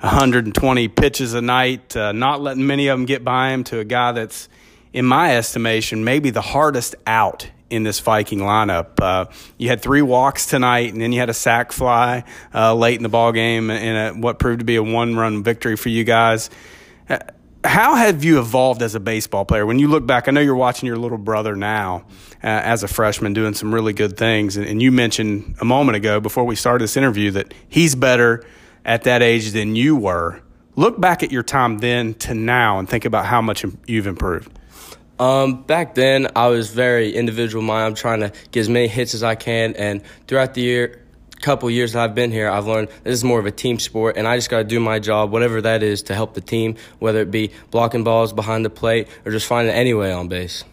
120 0.00 0.88
pitches 0.88 1.34
a 1.34 1.42
night, 1.42 1.96
uh, 1.96 2.12
not 2.12 2.40
letting 2.40 2.66
many 2.66 2.86
of 2.86 2.96
them 2.96 3.04
get 3.04 3.24
by 3.24 3.50
him, 3.50 3.64
to 3.64 3.80
a 3.80 3.84
guy 3.84 4.12
that's, 4.12 4.48
in 4.92 5.04
my 5.04 5.36
estimation, 5.36 6.04
maybe 6.04 6.30
the 6.30 6.40
hardest 6.40 6.94
out 7.04 7.50
in 7.68 7.82
this 7.82 7.98
Viking 7.98 8.38
lineup. 8.38 9.00
Uh, 9.02 9.26
you 9.58 9.68
had 9.68 9.82
three 9.82 10.02
walks 10.02 10.46
tonight, 10.46 10.92
and 10.92 11.02
then 11.02 11.12
you 11.12 11.18
had 11.18 11.28
a 11.28 11.34
sac 11.34 11.72
fly 11.72 12.22
uh, 12.54 12.72
late 12.74 12.96
in 12.96 13.02
the 13.02 13.08
ball 13.08 13.32
game 13.32 13.70
in 13.70 13.96
a, 13.96 14.12
what 14.12 14.38
proved 14.38 14.60
to 14.60 14.64
be 14.64 14.76
a 14.76 14.82
one-run 14.82 15.42
victory 15.42 15.76
for 15.76 15.88
you 15.88 16.04
guys. 16.04 16.48
How 17.68 17.96
have 17.96 18.24
you 18.24 18.38
evolved 18.38 18.80
as 18.80 18.94
a 18.94 19.00
baseball 19.00 19.44
player? 19.44 19.66
When 19.66 19.78
you 19.78 19.88
look 19.88 20.06
back, 20.06 20.26
I 20.26 20.30
know 20.30 20.40
you're 20.40 20.56
watching 20.56 20.86
your 20.86 20.96
little 20.96 21.18
brother 21.18 21.54
now 21.54 22.06
uh, 22.42 22.46
as 22.46 22.82
a 22.82 22.88
freshman 22.88 23.34
doing 23.34 23.52
some 23.52 23.74
really 23.74 23.92
good 23.92 24.16
things. 24.16 24.56
And, 24.56 24.66
and, 24.66 24.80
you 24.80 24.90
mentioned 24.90 25.56
a 25.60 25.66
moment 25.66 25.96
ago 25.96 26.18
before 26.18 26.44
we 26.44 26.56
started 26.56 26.82
this 26.82 26.96
interview 26.96 27.30
that 27.32 27.52
he's 27.68 27.94
better 27.94 28.42
at 28.86 29.02
that 29.02 29.22
age 29.22 29.50
than 29.50 29.76
you 29.76 29.96
were. 29.96 30.40
Look 30.76 30.98
back 30.98 31.22
at 31.22 31.30
your 31.30 31.42
time 31.42 31.76
then 31.76 32.14
to 32.14 32.32
now 32.32 32.78
and 32.78 32.88
think 32.88 33.04
about 33.04 33.26
how 33.26 33.42
much 33.42 33.66
you've 33.86 34.06
improved. 34.06 34.50
Um, 35.18 35.62
back 35.64 35.94
then, 35.94 36.28
I 36.34 36.48
was 36.48 36.70
very 36.70 37.14
individual 37.14 37.62
minded. 37.62 37.86
I'm 37.86 37.94
trying 37.94 38.20
to 38.20 38.32
get 38.50 38.60
as 38.60 38.70
many 38.70 38.88
hits 38.88 39.12
as 39.12 39.22
I 39.22 39.34
can. 39.34 39.76
And 39.76 40.02
throughout 40.26 40.54
the 40.54 40.62
year, 40.62 41.02
couple 41.48 41.70
years 41.70 41.94
that 41.94 42.04
I've 42.04 42.14
been 42.14 42.30
here, 42.30 42.50
I've 42.50 42.66
learned 42.66 42.88
this 43.04 43.14
is 43.14 43.24
more 43.24 43.40
of 43.40 43.46
a 43.46 43.50
team 43.50 43.78
sport, 43.78 44.18
and 44.18 44.28
I 44.28 44.36
just 44.36 44.50
got 44.50 44.58
to 44.58 44.64
do 44.64 44.78
my 44.78 44.98
job, 44.98 45.32
whatever 45.32 45.62
that 45.62 45.82
is, 45.82 46.02
to 46.02 46.14
help 46.14 46.34
the 46.34 46.42
team, 46.42 46.76
whether 46.98 47.20
it 47.22 47.30
be 47.30 47.52
blocking 47.70 48.04
balls 48.04 48.34
behind 48.34 48.66
the 48.66 48.70
plate 48.70 49.08
or 49.24 49.32
just 49.32 49.46
finding 49.46 49.72
any 49.74 49.94
way 49.94 50.12
on 50.12 50.28
base. 50.28 50.64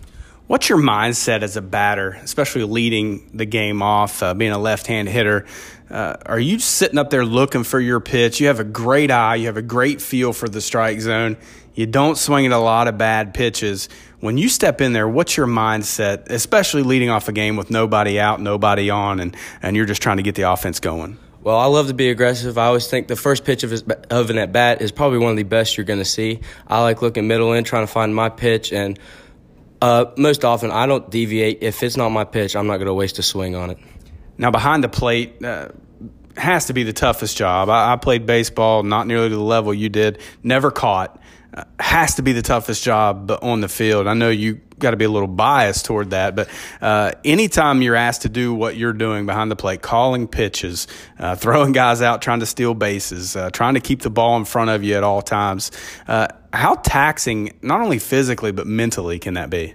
What's 0.48 0.68
your 0.68 0.78
mindset 0.78 1.44
as 1.44 1.56
a 1.56 1.62
batter, 1.62 2.10
especially 2.22 2.66
leading 2.66 3.30
the 3.34 3.46
game 3.46 3.82
off, 3.82 4.22
uh, 4.22 4.34
being 4.34 4.52
a 4.52 4.58
left 4.60 4.86
hand 4.88 5.08
hitter? 5.08 5.46
Uh, 5.90 6.18
are 6.26 6.40
you 6.42 6.60
sitting 6.60 6.98
up 6.98 7.10
there 7.10 7.24
looking 7.24 7.64
for 7.64 7.80
your 7.80 8.02
pitch? 8.02 8.42
You 8.42 8.48
have 8.48 8.60
a 8.60 8.66
great 8.66 9.12
eye, 9.12 9.36
you 9.36 9.46
have 9.46 9.56
a 9.56 9.62
great 9.62 10.02
feel 10.02 10.34
for 10.34 10.50
the 10.50 10.60
strike 10.60 11.00
zone. 11.00 11.38
You 11.76 11.86
don't 11.86 12.18
swing 12.18 12.46
at 12.46 12.54
a 12.54 12.58
lot 12.58 12.88
of 12.88 12.98
bad 12.98 13.34
pitches. 13.34 13.90
When 14.22 14.38
you 14.38 14.48
step 14.48 14.80
in 14.80 14.94
there, 14.94 15.08
what's 15.08 15.36
your 15.36 15.46
mindset, 15.46 16.30
especially 16.30 16.84
leading 16.84 17.10
off 17.10 17.28
a 17.28 17.34
game 17.34 17.58
with 17.58 17.70
nobody 17.70 18.18
out, 18.18 18.40
nobody 18.42 18.90
on, 18.90 19.20
and, 19.20 19.36
and 19.62 19.76
you're 19.76 19.86
just 19.86 20.02
trying 20.02 20.18
to 20.18 20.24
get 20.24 20.36
the 20.36 20.44
offense 20.44 20.80
going? 20.80 21.20
Well, 21.44 21.58
I 21.58 21.66
love 21.66 21.90
to 21.90 21.94
be 21.94 22.10
aggressive. 22.10 22.58
I 22.58 22.68
always 22.68 22.88
think 22.88 23.08
the 23.08 23.18
first 23.18 23.44
pitch 23.44 23.64
of, 23.64 23.72
his, 23.72 23.84
of 24.10 24.30
an 24.30 24.38
at 24.38 24.52
bat 24.52 24.82
is 24.82 24.92
probably 24.92 25.20
one 25.20 25.32
of 25.32 25.38
the 25.38 25.44
best 25.44 25.78
you're 25.78 25.84
going 25.84 26.00
to 26.00 26.06
see. 26.06 26.40
I 26.66 26.82
like 26.82 27.02
looking 27.02 27.28
middle 27.28 27.54
in, 27.54 27.66
trying 27.66 27.86
to 27.86 27.92
find 27.92 28.16
my 28.16 28.30
pitch, 28.30 28.72
and 28.72 28.98
uh, 29.82 30.06
most 30.18 30.46
often 30.46 30.72
I 30.72 30.88
don't 30.88 31.12
deviate. 31.12 31.62
If 31.62 31.84
it's 31.84 31.98
not 31.98 32.10
my 32.10 32.24
pitch, 32.24 32.56
I'm 32.56 32.68
not 32.68 32.78
going 32.78 32.88
to 32.88 32.94
waste 32.94 33.20
a 33.20 33.24
swing 33.24 33.56
on 33.56 33.70
it. 33.70 33.78
Now, 34.38 34.50
behind 34.50 34.84
the 34.84 34.90
plate, 34.90 35.44
uh, 35.44 35.70
has 36.38 36.66
to 36.66 36.74
be 36.74 36.84
the 36.84 36.94
toughest 36.94 37.38
job. 37.38 37.70
I, 37.70 37.94
I, 37.94 37.96
played 37.98 38.26
baseball, 38.26 38.84
not 38.84 39.08
nearly 39.08 39.30
to 39.30 39.36
the 39.36 39.42
level 39.42 39.74
you 39.74 39.90
did, 39.90 40.20
never 40.42 40.72
caught 40.72 41.22
has 41.80 42.16
to 42.16 42.22
be 42.22 42.34
the 42.34 42.42
toughest 42.42 42.84
job 42.84 43.32
on 43.42 43.62
the 43.62 43.70
field. 43.70 44.08
I 44.08 44.14
know 44.14 44.30
you 44.30 44.60
got 44.78 44.92
to 44.92 44.98
be 44.98 45.06
a 45.06 45.10
little 45.10 45.28
biased 45.28 45.86
toward 45.86 46.10
that, 46.10 46.36
but 46.36 46.50
uh, 46.82 47.14
anytime 47.24 47.82
you're 47.82 47.96
asked 47.96 48.24
to 48.24 48.30
do 48.30 48.54
what 48.54 48.76
you're 48.76 48.94
doing 48.94 49.26
behind 49.26 49.50
the 49.50 49.56
plate, 49.56 49.82
calling 49.82 50.28
pitches, 50.28 50.88
uh, 51.18 51.36
throwing 51.36 51.72
guys 51.72 52.02
out, 52.02 52.22
trying 52.22 52.42
to 52.42 52.46
steal 52.46 52.74
bases, 52.74 53.36
uh, 53.36 53.50
trying 53.52 53.76
to 53.76 53.80
keep 53.80 54.02
the 54.02 54.10
ball 54.10 54.36
in 54.38 54.44
front 54.44 54.70
of 54.70 54.84
you 54.84 54.96
at 54.96 55.04
all 55.04 55.22
times, 55.22 55.72
uh, 56.08 56.28
how 56.52 56.76
taxing, 56.76 57.54
not 57.62 57.80
only 57.80 58.00
physically 58.00 58.52
but 58.52 58.68
mentally, 58.68 59.20
can 59.20 59.36
that 59.36 59.50
be? 59.50 59.74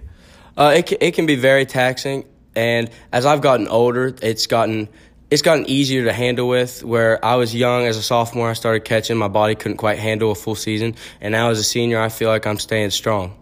Uh, 0.55 0.73
it, 0.75 0.91
it 1.01 1.15
can 1.15 1.25
be 1.25 1.35
very 1.35 1.65
taxing, 1.65 2.25
and 2.55 2.91
as 3.11 3.25
I've 3.25 3.41
gotten 3.41 3.67
older, 3.67 4.15
it's 4.21 4.45
gotten 4.45 4.87
it's 5.31 5.41
gotten 5.41 5.67
easier 5.67 6.03
to 6.03 6.13
handle 6.13 6.47
with. 6.47 6.83
Where 6.83 7.23
I 7.23 7.35
was 7.35 7.55
young 7.55 7.85
as 7.85 7.95
a 7.95 8.03
sophomore, 8.03 8.49
I 8.49 8.53
started 8.53 8.83
catching. 8.83 9.17
My 9.17 9.29
body 9.29 9.55
couldn't 9.55 9.77
quite 9.77 9.97
handle 9.97 10.31
a 10.31 10.35
full 10.35 10.55
season, 10.55 10.95
and 11.21 11.31
now 11.31 11.49
as 11.49 11.57
a 11.57 11.63
senior, 11.63 11.99
I 11.99 12.09
feel 12.09 12.29
like 12.29 12.45
I'm 12.45 12.59
staying 12.59 12.91
strong. 12.91 13.37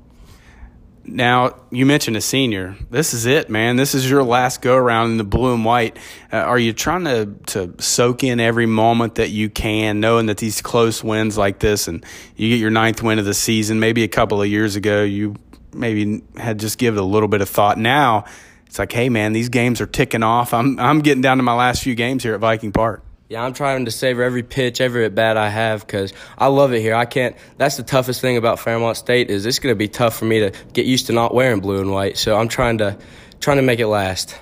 Now 1.03 1.55
you 1.72 1.88
mentioned 1.88 2.17
a 2.17 2.22
senior. 2.22 2.75
This 2.91 3.15
is 3.15 3.25
it, 3.25 3.50
man. 3.50 3.77
This 3.77 3.96
is 3.96 4.08
your 4.08 4.22
last 4.22 4.62
go 4.62 4.75
around 4.75 5.12
in 5.12 5.17
the 5.17 5.24
blue 5.24 5.55
and 5.55 5.65
white. 5.65 5.98
Uh, 6.31 6.38
are 6.38 6.60
you 6.60 6.72
trying 6.72 7.05
to 7.05 7.34
to 7.48 7.74
soak 7.81 8.24
in 8.24 8.39
every 8.39 8.67
moment 8.67 9.15
that 9.15 9.31
you 9.31 9.50
can, 9.50 10.00
knowing 10.00 10.27
that 10.27 10.38
these 10.38 10.62
close 10.62 11.03
wins 11.03 11.39
like 11.39 11.58
this, 11.58 11.88
and 11.88 12.05
you 12.36 12.50
get 12.50 12.60
your 12.60 12.69
ninth 12.69 13.01
win 13.01 13.17
of 13.17 13.25
the 13.25 13.34
season? 13.34 13.79
Maybe 13.79 14.03
a 14.03 14.08
couple 14.08 14.39
of 14.39 14.48
years 14.48 14.75
ago, 14.75 15.01
you 15.01 15.36
maybe 15.74 16.22
had 16.38 16.60
just 16.60 16.77
given 16.77 17.00
a 17.00 17.03
little 17.03 17.29
bit 17.29 17.41
of 17.41 17.50
thought. 17.50 17.79
Now 17.79 18.25
it's 18.69 18.77
like, 18.77 18.91
hey 18.91 19.09
man, 19.09 19.33
these 19.33 19.49
games 19.49 19.81
are 19.81 19.88
ticking 19.88 20.21
off. 20.21 20.53
I'm 20.53 20.79
I'm 20.79 20.99
getting 20.99 21.23
down 21.23 21.38
to 21.38 21.43
my 21.43 21.55
last 21.55 21.81
few 21.81 21.95
games 21.95 22.21
here 22.21 22.35
at 22.35 22.39
Viking 22.39 22.71
Park. 22.71 23.03
Yeah, 23.27 23.43
I'm 23.43 23.53
trying 23.53 23.85
to 23.85 23.91
savor 23.91 24.21
every 24.21 24.43
pitch, 24.43 24.79
every 24.79 25.05
at 25.05 25.15
bat 25.15 25.38
I 25.38 25.49
have 25.49 25.85
because 25.85 26.13
I 26.38 26.47
love 26.47 26.71
it 26.73 26.81
here. 26.81 26.93
I 26.93 27.05
can't. 27.05 27.35
That's 27.57 27.77
the 27.77 27.83
toughest 27.83 28.21
thing 28.21 28.38
about 28.38 28.59
Fairmont 28.59 28.97
State 28.97 29.31
is 29.31 29.45
it's 29.47 29.59
going 29.59 29.73
to 29.73 29.77
be 29.77 29.88
tough 29.88 30.17
for 30.17 30.25
me 30.25 30.39
to 30.39 30.53
get 30.73 30.85
used 30.85 31.07
to 31.07 31.13
not 31.13 31.33
wearing 31.33 31.61
blue 31.61 31.81
and 31.81 31.91
white. 31.91 32.17
So 32.17 32.38
I'm 32.38 32.47
trying 32.47 32.77
to 32.79 32.97
trying 33.39 33.57
to 33.57 33.63
make 33.63 33.79
it 33.79 33.88
last. 33.88 34.35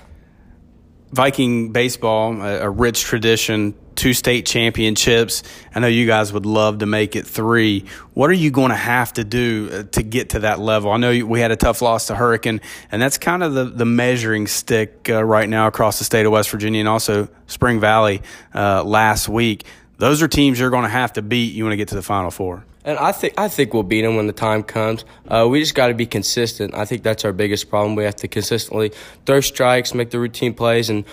Viking 1.11 1.71
baseball, 1.71 2.41
a, 2.41 2.61
a 2.61 2.69
rich 2.69 3.01
tradition, 3.01 3.73
two 3.95 4.13
state 4.13 4.45
championships. 4.45 5.43
I 5.73 5.79
know 5.79 5.87
you 5.87 6.05
guys 6.05 6.31
would 6.31 6.45
love 6.45 6.79
to 6.79 6.85
make 6.85 7.15
it 7.15 7.25
three. 7.25 7.85
What 8.13 8.29
are 8.29 8.33
you 8.33 8.51
going 8.51 8.69
to 8.69 8.75
have 8.75 9.13
to 9.13 9.23
do 9.23 9.69
uh, 9.71 9.83
to 9.93 10.03
get 10.03 10.29
to 10.31 10.39
that 10.39 10.59
level? 10.59 10.91
I 10.91 10.97
know 10.97 11.25
we 11.25 11.39
had 11.39 11.51
a 11.51 11.55
tough 11.55 11.81
loss 11.81 12.07
to 12.07 12.15
Hurricane, 12.15 12.61
and 12.91 13.01
that's 13.01 13.17
kind 13.17 13.43
of 13.43 13.53
the, 13.53 13.65
the 13.65 13.85
measuring 13.85 14.47
stick 14.47 15.09
uh, 15.09 15.23
right 15.23 15.49
now 15.49 15.67
across 15.67 15.97
the 15.97 16.05
state 16.05 16.25
of 16.25 16.31
West 16.31 16.49
Virginia 16.49 16.79
and 16.79 16.89
also 16.89 17.27
Spring 17.47 17.79
Valley 17.79 18.21
uh, 18.53 18.83
last 18.83 19.27
week. 19.27 19.65
Those 19.97 20.21
are 20.21 20.27
teams 20.27 20.59
you're 20.59 20.69
going 20.69 20.83
to 20.83 20.89
have 20.89 21.13
to 21.13 21.21
beat. 21.21 21.53
You 21.55 21.63
want 21.63 21.73
to 21.73 21.77
get 21.77 21.87
to 21.89 21.95
the 21.95 22.03
Final 22.03 22.29
Four. 22.29 22.63
And 22.87 22.97
I 22.97 23.11
think 23.11 23.33
I 23.37 23.49
think 23.49 23.73
we'll 23.73 23.83
beat 23.83 24.03
them 24.03 24.15
when 24.15 24.27
the 24.27 24.33
time 24.33 24.63
comes. 24.63 25.03
Uh, 25.27 25.45
we 25.49 25.59
just 25.59 25.75
got 25.75 25.87
to 25.87 25.93
be 25.93 26.05
consistent. 26.05 26.73
I 26.73 26.85
think 26.85 27.03
that's 27.03 27.25
our 27.25 27.33
biggest 27.33 27.69
problem. 27.69 27.95
We 27.95 28.05
have 28.05 28.15
to 28.15 28.29
consistently 28.29 28.93
throw 29.25 29.41
strikes, 29.41 29.93
make 29.93 30.09
the 30.09 30.19
routine 30.19 30.53
plays, 30.53 30.89
and 30.89 31.03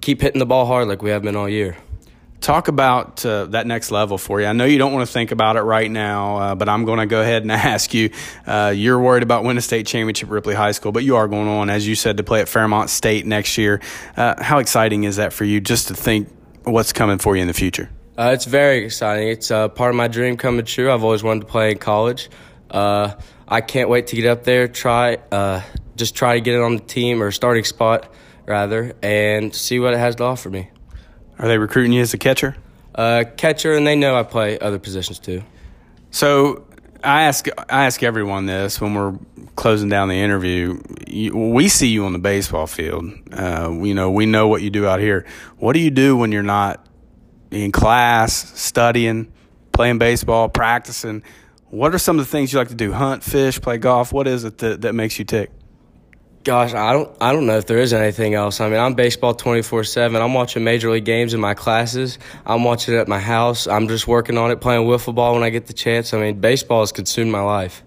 keep 0.00 0.20
hitting 0.20 0.38
the 0.38 0.46
ball 0.46 0.64
hard 0.64 0.86
like 0.86 1.02
we 1.02 1.10
have 1.10 1.22
been 1.22 1.34
all 1.34 1.48
year. 1.48 1.76
Talk 2.40 2.68
about 2.68 3.26
uh, 3.26 3.46
that 3.46 3.66
next 3.66 3.90
level 3.90 4.16
for 4.16 4.40
you. 4.40 4.46
I 4.46 4.52
know 4.52 4.64
you 4.64 4.78
don't 4.78 4.92
want 4.92 5.08
to 5.08 5.12
think 5.12 5.32
about 5.32 5.56
it 5.56 5.62
right 5.62 5.90
now, 5.90 6.36
uh, 6.36 6.54
but 6.54 6.68
I'm 6.68 6.84
going 6.84 7.00
to 7.00 7.06
go 7.06 7.20
ahead 7.20 7.42
and 7.42 7.50
ask 7.52 7.92
you. 7.92 8.10
Uh, 8.46 8.72
you're 8.76 9.00
worried 9.00 9.24
about 9.24 9.42
winning 9.42 9.58
a 9.58 9.62
state 9.62 9.88
championship 9.88 10.28
at 10.28 10.32
Ripley 10.32 10.54
High 10.54 10.72
School, 10.72 10.92
but 10.92 11.02
you 11.02 11.16
are 11.16 11.26
going 11.26 11.48
on, 11.48 11.68
as 11.68 11.88
you 11.88 11.96
said, 11.96 12.18
to 12.18 12.22
play 12.22 12.42
at 12.42 12.48
Fairmont 12.48 12.90
State 12.90 13.26
next 13.26 13.58
year. 13.58 13.80
Uh, 14.16 14.40
how 14.40 14.60
exciting 14.60 15.02
is 15.02 15.16
that 15.16 15.32
for 15.32 15.44
you 15.44 15.60
just 15.60 15.88
to 15.88 15.94
think 15.94 16.28
what's 16.62 16.92
coming 16.92 17.18
for 17.18 17.34
you 17.34 17.42
in 17.42 17.48
the 17.48 17.54
future? 17.54 17.90
Uh, 18.16 18.30
it's 18.32 18.44
very 18.44 18.84
exciting. 18.84 19.28
It's 19.28 19.50
uh, 19.50 19.68
part 19.68 19.90
of 19.90 19.96
my 19.96 20.06
dream 20.06 20.36
coming 20.36 20.64
true. 20.64 20.92
I've 20.92 21.02
always 21.02 21.24
wanted 21.24 21.40
to 21.40 21.46
play 21.46 21.72
in 21.72 21.78
college. 21.78 22.30
Uh, 22.70 23.14
I 23.46 23.60
can't 23.60 23.88
wait 23.88 24.08
to 24.08 24.16
get 24.16 24.26
up 24.26 24.44
there, 24.44 24.68
try, 24.68 25.18
uh, 25.32 25.62
just 25.96 26.14
try 26.14 26.34
to 26.34 26.40
get 26.40 26.54
it 26.54 26.60
on 26.60 26.76
the 26.76 26.82
team 26.82 27.22
or 27.22 27.30
starting 27.30 27.64
spot 27.64 28.12
rather, 28.46 28.94
and 29.02 29.54
see 29.54 29.80
what 29.80 29.94
it 29.94 29.98
has 29.98 30.16
to 30.16 30.24
offer 30.24 30.48
me. 30.48 30.70
Are 31.38 31.48
they 31.48 31.58
recruiting 31.58 31.92
you 31.92 32.02
as 32.02 32.14
a 32.14 32.18
catcher? 32.18 32.56
Uh, 32.94 33.24
catcher, 33.36 33.74
and 33.74 33.86
they 33.86 33.96
know 33.96 34.16
I 34.16 34.22
play 34.22 34.58
other 34.58 34.78
positions 34.78 35.18
too. 35.18 35.42
So 36.10 36.66
I 37.02 37.22
ask 37.22 37.48
I 37.68 37.86
ask 37.86 38.02
everyone 38.02 38.46
this 38.46 38.80
when 38.80 38.94
we're 38.94 39.18
closing 39.56 39.88
down 39.88 40.08
the 40.08 40.20
interview. 40.20 40.80
You, 41.06 41.36
we 41.36 41.68
see 41.68 41.88
you 41.88 42.04
on 42.04 42.12
the 42.12 42.18
baseball 42.20 42.68
field. 42.68 43.12
Uh, 43.32 43.72
you 43.82 43.94
know, 43.94 44.10
we 44.10 44.26
know 44.26 44.46
what 44.46 44.62
you 44.62 44.70
do 44.70 44.86
out 44.86 45.00
here. 45.00 45.26
What 45.58 45.72
do 45.72 45.80
you 45.80 45.90
do 45.90 46.16
when 46.16 46.30
you're 46.30 46.44
not 46.44 46.86
in 47.54 47.72
class, 47.72 48.58
studying, 48.60 49.32
playing 49.72 49.98
baseball, 49.98 50.48
practicing. 50.48 51.22
what 51.70 51.94
are 51.94 51.98
some 51.98 52.18
of 52.18 52.24
the 52.24 52.30
things 52.30 52.52
you 52.52 52.58
like 52.58 52.68
to 52.68 52.74
do? 52.74 52.92
Hunt, 52.92 53.22
fish, 53.22 53.60
play 53.60 53.78
golf? 53.78 54.12
What 54.12 54.26
is 54.26 54.44
it 54.44 54.58
that, 54.58 54.82
that 54.82 54.94
makes 54.94 55.18
you 55.18 55.24
tick? 55.24 55.50
Gosh, 56.44 56.74
I 56.74 56.92
don't 56.92 57.10
I 57.22 57.32
don't 57.32 57.46
know 57.46 57.56
if 57.56 57.64
there 57.64 57.78
is 57.78 57.94
anything 57.94 58.34
else. 58.34 58.60
I 58.60 58.68
mean, 58.68 58.78
I'm 58.78 58.92
baseball 58.92 59.34
24/7. 59.34 60.20
I'm 60.20 60.34
watching 60.34 60.62
major 60.62 60.90
league 60.90 61.06
games 61.06 61.32
in 61.32 61.40
my 61.40 61.54
classes. 61.54 62.18
I'm 62.44 62.64
watching 62.64 62.92
it 62.94 62.98
at 62.98 63.08
my 63.08 63.18
house. 63.18 63.66
I'm 63.66 63.88
just 63.88 64.06
working 64.06 64.36
on 64.36 64.50
it, 64.50 64.60
playing 64.60 64.86
wiffle 64.86 65.14
ball 65.14 65.32
when 65.32 65.42
I 65.42 65.48
get 65.48 65.66
the 65.66 65.72
chance. 65.72 66.12
I 66.12 66.18
mean, 66.18 66.40
baseball 66.40 66.80
has 66.80 66.92
consumed 66.92 67.32
my 67.32 67.40
life. 67.40 67.82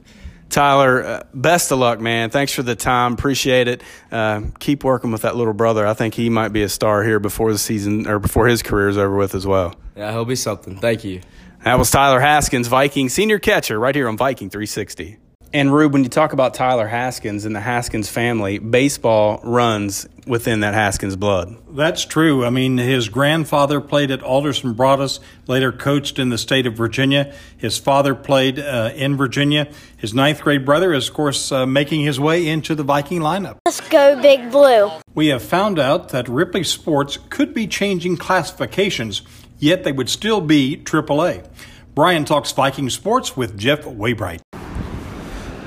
Tyler, 0.50 1.04
uh, 1.04 1.24
best 1.34 1.72
of 1.72 1.80
luck, 1.80 2.00
man. 2.00 2.30
Thanks 2.30 2.54
for 2.54 2.63
the 2.63 2.75
time. 2.75 3.13
Appreciate 3.13 3.68
it. 3.68 3.82
Uh, 4.12 4.42
keep 4.60 4.84
working 4.84 5.12
with 5.12 5.24
that 5.24 5.36
little 5.36 5.54
brother. 5.54 5.86
I 5.86 5.94
think 5.94 6.13
he 6.13 6.30
might 6.30 6.50
be 6.50 6.63
a 6.63 6.70
star 6.70 7.04
here 7.04 7.20
before 7.20 7.51
the 7.51 7.58
season 7.58 8.08
or 8.08 8.20
before 8.20 8.48
his 8.48 8.63
career 8.63 8.89
is 8.89 8.98
over 8.98 9.16
with 9.16 9.36
as 9.36 9.46
well. 9.46 9.75
Yeah, 9.96 10.12
he'll 10.12 10.25
be 10.25 10.36
something. 10.36 10.77
Thank 10.77 11.04
you. 11.04 11.22
That 11.63 11.77
was 11.77 11.92
Tyler 11.92 12.20
Haskins, 12.20 12.68
Viking 12.68 13.10
senior 13.10 13.39
catcher, 13.39 13.80
right 13.80 13.94
here 13.94 14.08
on 14.08 14.16
Viking 14.16 14.50
360. 14.50 15.18
And 15.54 15.74
Rube, 15.74 15.94
when 15.94 16.04
you 16.04 16.10
talk 16.10 16.34
about 16.34 16.54
Tyler 16.54 16.88
Haskins 16.88 17.46
and 17.46 17.56
the 17.56 17.62
Haskins 17.62 18.10
family, 18.10 18.60
baseball 18.60 19.39
runs 19.44 20.08
within 20.25 20.60
that 20.60 20.74
Haskins 20.74 21.16
blood. 21.16 21.56
That's 21.70 22.04
true. 22.04 22.46
I 22.46 22.50
mean, 22.50 22.77
his 22.77 23.08
grandfather 23.08 23.80
played 23.80 24.12
at 24.12 24.22
Alderson 24.22 24.75
Broaddus, 24.75 25.20
later 25.48 25.72
coached 25.72 26.20
in 26.20 26.30
the 26.30 26.38
state 26.38 26.68
of 26.68 26.74
Virginia. 26.74 27.34
His 27.56 27.77
father 27.77 28.13
played 28.13 28.60
uh, 28.60 28.92
in 28.94 29.16
Virginia. 29.16 29.72
His 29.96 30.13
ninth 30.13 30.42
grade 30.42 30.66
brother 30.66 30.94
is, 30.94 31.08
of 31.08 31.13
course, 31.13 31.51
uh, 31.51 31.66
making 31.66 32.01
his 32.01 32.20
way 32.20 32.46
into 32.46 32.75
the 32.75 32.84
Viking 32.84 33.22
lineup. 33.22 33.58
Let's 33.66 33.82
go, 33.89 34.22
Big 34.22 34.51
Blue. 34.51 34.92
We 35.16 35.27
have 35.27 35.44
found 35.44 35.80
out 35.80 36.10
that 36.10 36.27
Ripley 36.27 36.63
Sports 36.63 37.18
could 37.30 37.54
be 37.54 37.68
changing 37.68 38.18
classifications, 38.18 39.22
yet 39.60 39.86
they 39.86 39.94
would 39.94 40.10
still 40.10 40.42
be 40.42 40.77
AAA. 40.77 41.48
Brian 41.96 42.25
talks 42.25 42.51
Viking 42.51 42.92
sports 42.92 43.36
with 43.36 43.58
Jeff 43.58 43.82
Waybright. 43.82 44.42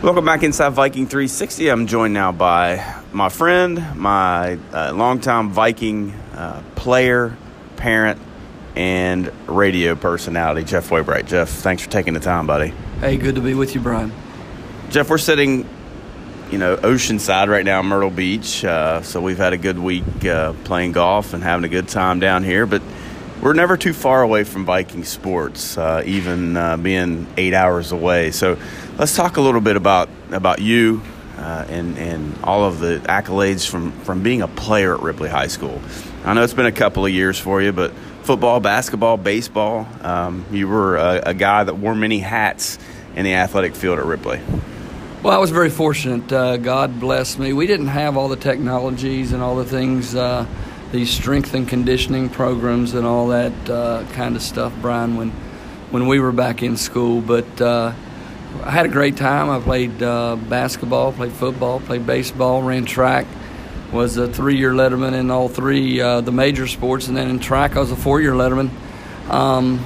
Welcome 0.02 0.24
back 0.24 0.42
inside 0.42 0.70
Viking 0.70 1.06
360. 1.06 1.68
I'm 1.68 1.86
joined 1.86 2.14
now 2.14 2.32
by 2.32 3.02
my 3.12 3.28
friend, 3.28 3.98
my 3.98 4.58
uh, 4.72 4.94
longtime 4.94 5.50
Viking 5.50 6.12
uh, 6.32 6.62
player, 6.74 7.36
parent, 7.76 8.18
and 8.74 9.30
radio 9.46 9.94
personality, 9.94 10.64
Jeff 10.64 10.88
Waybright. 10.88 11.26
Jeff, 11.26 11.50
thanks 11.50 11.82
for 11.82 11.90
taking 11.90 12.14
the 12.14 12.20
time, 12.20 12.46
buddy. 12.46 12.72
Hey, 13.00 13.18
good 13.18 13.34
to 13.34 13.42
be 13.42 13.52
with 13.52 13.74
you, 13.74 13.82
Brian. 13.82 14.10
Jeff, 14.88 15.10
we're 15.10 15.18
sitting, 15.18 15.68
you 16.50 16.56
know, 16.56 16.78
oceanside 16.78 17.48
right 17.48 17.66
now, 17.66 17.82
Myrtle 17.82 18.08
Beach. 18.08 18.64
Uh, 18.64 19.02
so 19.02 19.20
we've 19.20 19.36
had 19.36 19.52
a 19.52 19.58
good 19.58 19.78
week 19.78 20.24
uh, 20.24 20.54
playing 20.64 20.92
golf 20.92 21.34
and 21.34 21.42
having 21.42 21.66
a 21.66 21.68
good 21.68 21.88
time 21.88 22.20
down 22.20 22.42
here. 22.42 22.64
But 22.64 22.80
we're 23.42 23.54
never 23.54 23.76
too 23.76 23.92
far 23.92 24.22
away 24.22 24.44
from 24.44 24.64
Viking 24.64 25.04
sports, 25.04 25.78
uh, 25.78 26.02
even 26.04 26.56
uh, 26.56 26.76
being 26.76 27.26
eight 27.36 27.54
hours 27.54 27.92
away. 27.92 28.30
So 28.30 28.58
let's 29.00 29.16
talk 29.16 29.38
a 29.38 29.40
little 29.40 29.62
bit 29.62 29.76
about 29.76 30.10
about 30.30 30.60
you 30.60 31.00
uh, 31.38 31.64
and 31.70 31.96
and 31.96 32.38
all 32.44 32.64
of 32.66 32.80
the 32.80 33.00
accolades 33.06 33.66
from 33.66 33.92
from 34.02 34.22
being 34.22 34.42
a 34.42 34.48
player 34.48 34.94
at 34.94 35.00
Ripley 35.00 35.30
High 35.30 35.46
School. 35.46 35.80
I 36.22 36.34
know 36.34 36.42
it's 36.44 36.52
been 36.52 36.66
a 36.66 36.72
couple 36.72 37.06
of 37.06 37.10
years 37.10 37.38
for 37.38 37.62
you, 37.62 37.72
but 37.72 37.94
football, 38.24 38.60
basketball, 38.60 39.16
baseball, 39.16 39.88
um, 40.02 40.44
you 40.52 40.68
were 40.68 40.98
a, 40.98 41.22
a, 41.30 41.34
guy 41.34 41.64
that 41.64 41.78
wore 41.78 41.94
many 41.94 42.18
hats 42.18 42.78
in 43.16 43.24
the 43.24 43.32
athletic 43.32 43.74
field 43.74 43.98
at 43.98 44.04
Ripley. 44.04 44.38
Well, 45.22 45.32
I 45.32 45.38
was 45.38 45.50
very 45.50 45.70
fortunate. 45.70 46.30
Uh, 46.30 46.58
God 46.58 47.00
blessed 47.00 47.38
me. 47.38 47.54
We 47.54 47.66
didn't 47.66 47.86
have 47.86 48.18
all 48.18 48.28
the 48.28 48.36
technologies 48.36 49.32
and 49.32 49.42
all 49.42 49.56
the 49.56 49.64
things 49.64 50.14
uh, 50.14 50.46
these 50.92 51.08
strength 51.08 51.54
and 51.54 51.66
conditioning 51.66 52.28
programs 52.28 52.92
and 52.92 53.06
all 53.06 53.28
that 53.28 53.70
uh, 53.70 54.04
kind 54.12 54.36
of 54.36 54.42
stuff, 54.42 54.74
Brian, 54.82 55.16
when 55.16 55.30
when 55.90 56.06
we 56.06 56.20
were 56.20 56.32
back 56.32 56.62
in 56.62 56.76
school. 56.76 57.22
But 57.22 57.62
uh, 57.62 57.94
I 58.62 58.70
had 58.70 58.86
a 58.86 58.88
great 58.88 59.16
time. 59.16 59.48
I 59.48 59.60
played 59.60 60.02
uh, 60.02 60.36
basketball, 60.36 61.12
played 61.12 61.32
football, 61.32 61.80
played 61.80 62.06
baseball, 62.06 62.62
ran 62.62 62.84
track. 62.84 63.26
Was 63.92 64.16
a 64.16 64.28
three-year 64.28 64.72
letterman 64.72 65.14
in 65.14 65.30
all 65.30 65.48
three 65.48 66.00
uh, 66.00 66.20
the 66.20 66.30
major 66.30 66.66
sports, 66.66 67.08
and 67.08 67.16
then 67.16 67.28
in 67.28 67.40
track 67.40 67.76
I 67.76 67.80
was 67.80 67.90
a 67.90 67.96
four-year 67.96 68.32
letterman. 68.32 68.70
Um, 69.28 69.84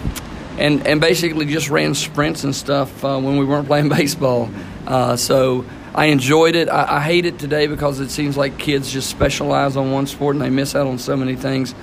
and 0.59 0.87
and 0.87 1.00
basically 1.00 1.46
just 1.46 1.70
ran 1.70 1.94
sprints 1.94 2.44
and 2.44 2.55
stuff 2.55 3.05
uh, 3.05 3.18
when 3.18 3.37
we 3.38 3.44
weren't 3.44 3.66
playing 3.72 3.88
baseball. 3.88 4.50
Uh, 4.87 5.16
so 5.16 5.64
I 5.94 6.07
enjoyed 6.07 6.55
it. 6.57 6.68
I, 6.68 6.96
I, 6.96 7.00
hate 7.00 7.24
it 7.24 7.38
today 7.38 7.66
because 7.66 8.00
it 8.00 8.11
seems 8.11 8.37
like 8.37 8.59
kids 8.59 8.92
just 8.92 9.09
specialize 9.09 9.77
on 9.77 9.92
one 9.92 10.07
sport 10.07 10.35
and 10.35 10.44
they 10.44 10.50
miss 10.50 10.74
out 10.74 10.87
on 10.87 10.98
so 10.98 11.16
many 11.16 11.37
things. 11.37 11.74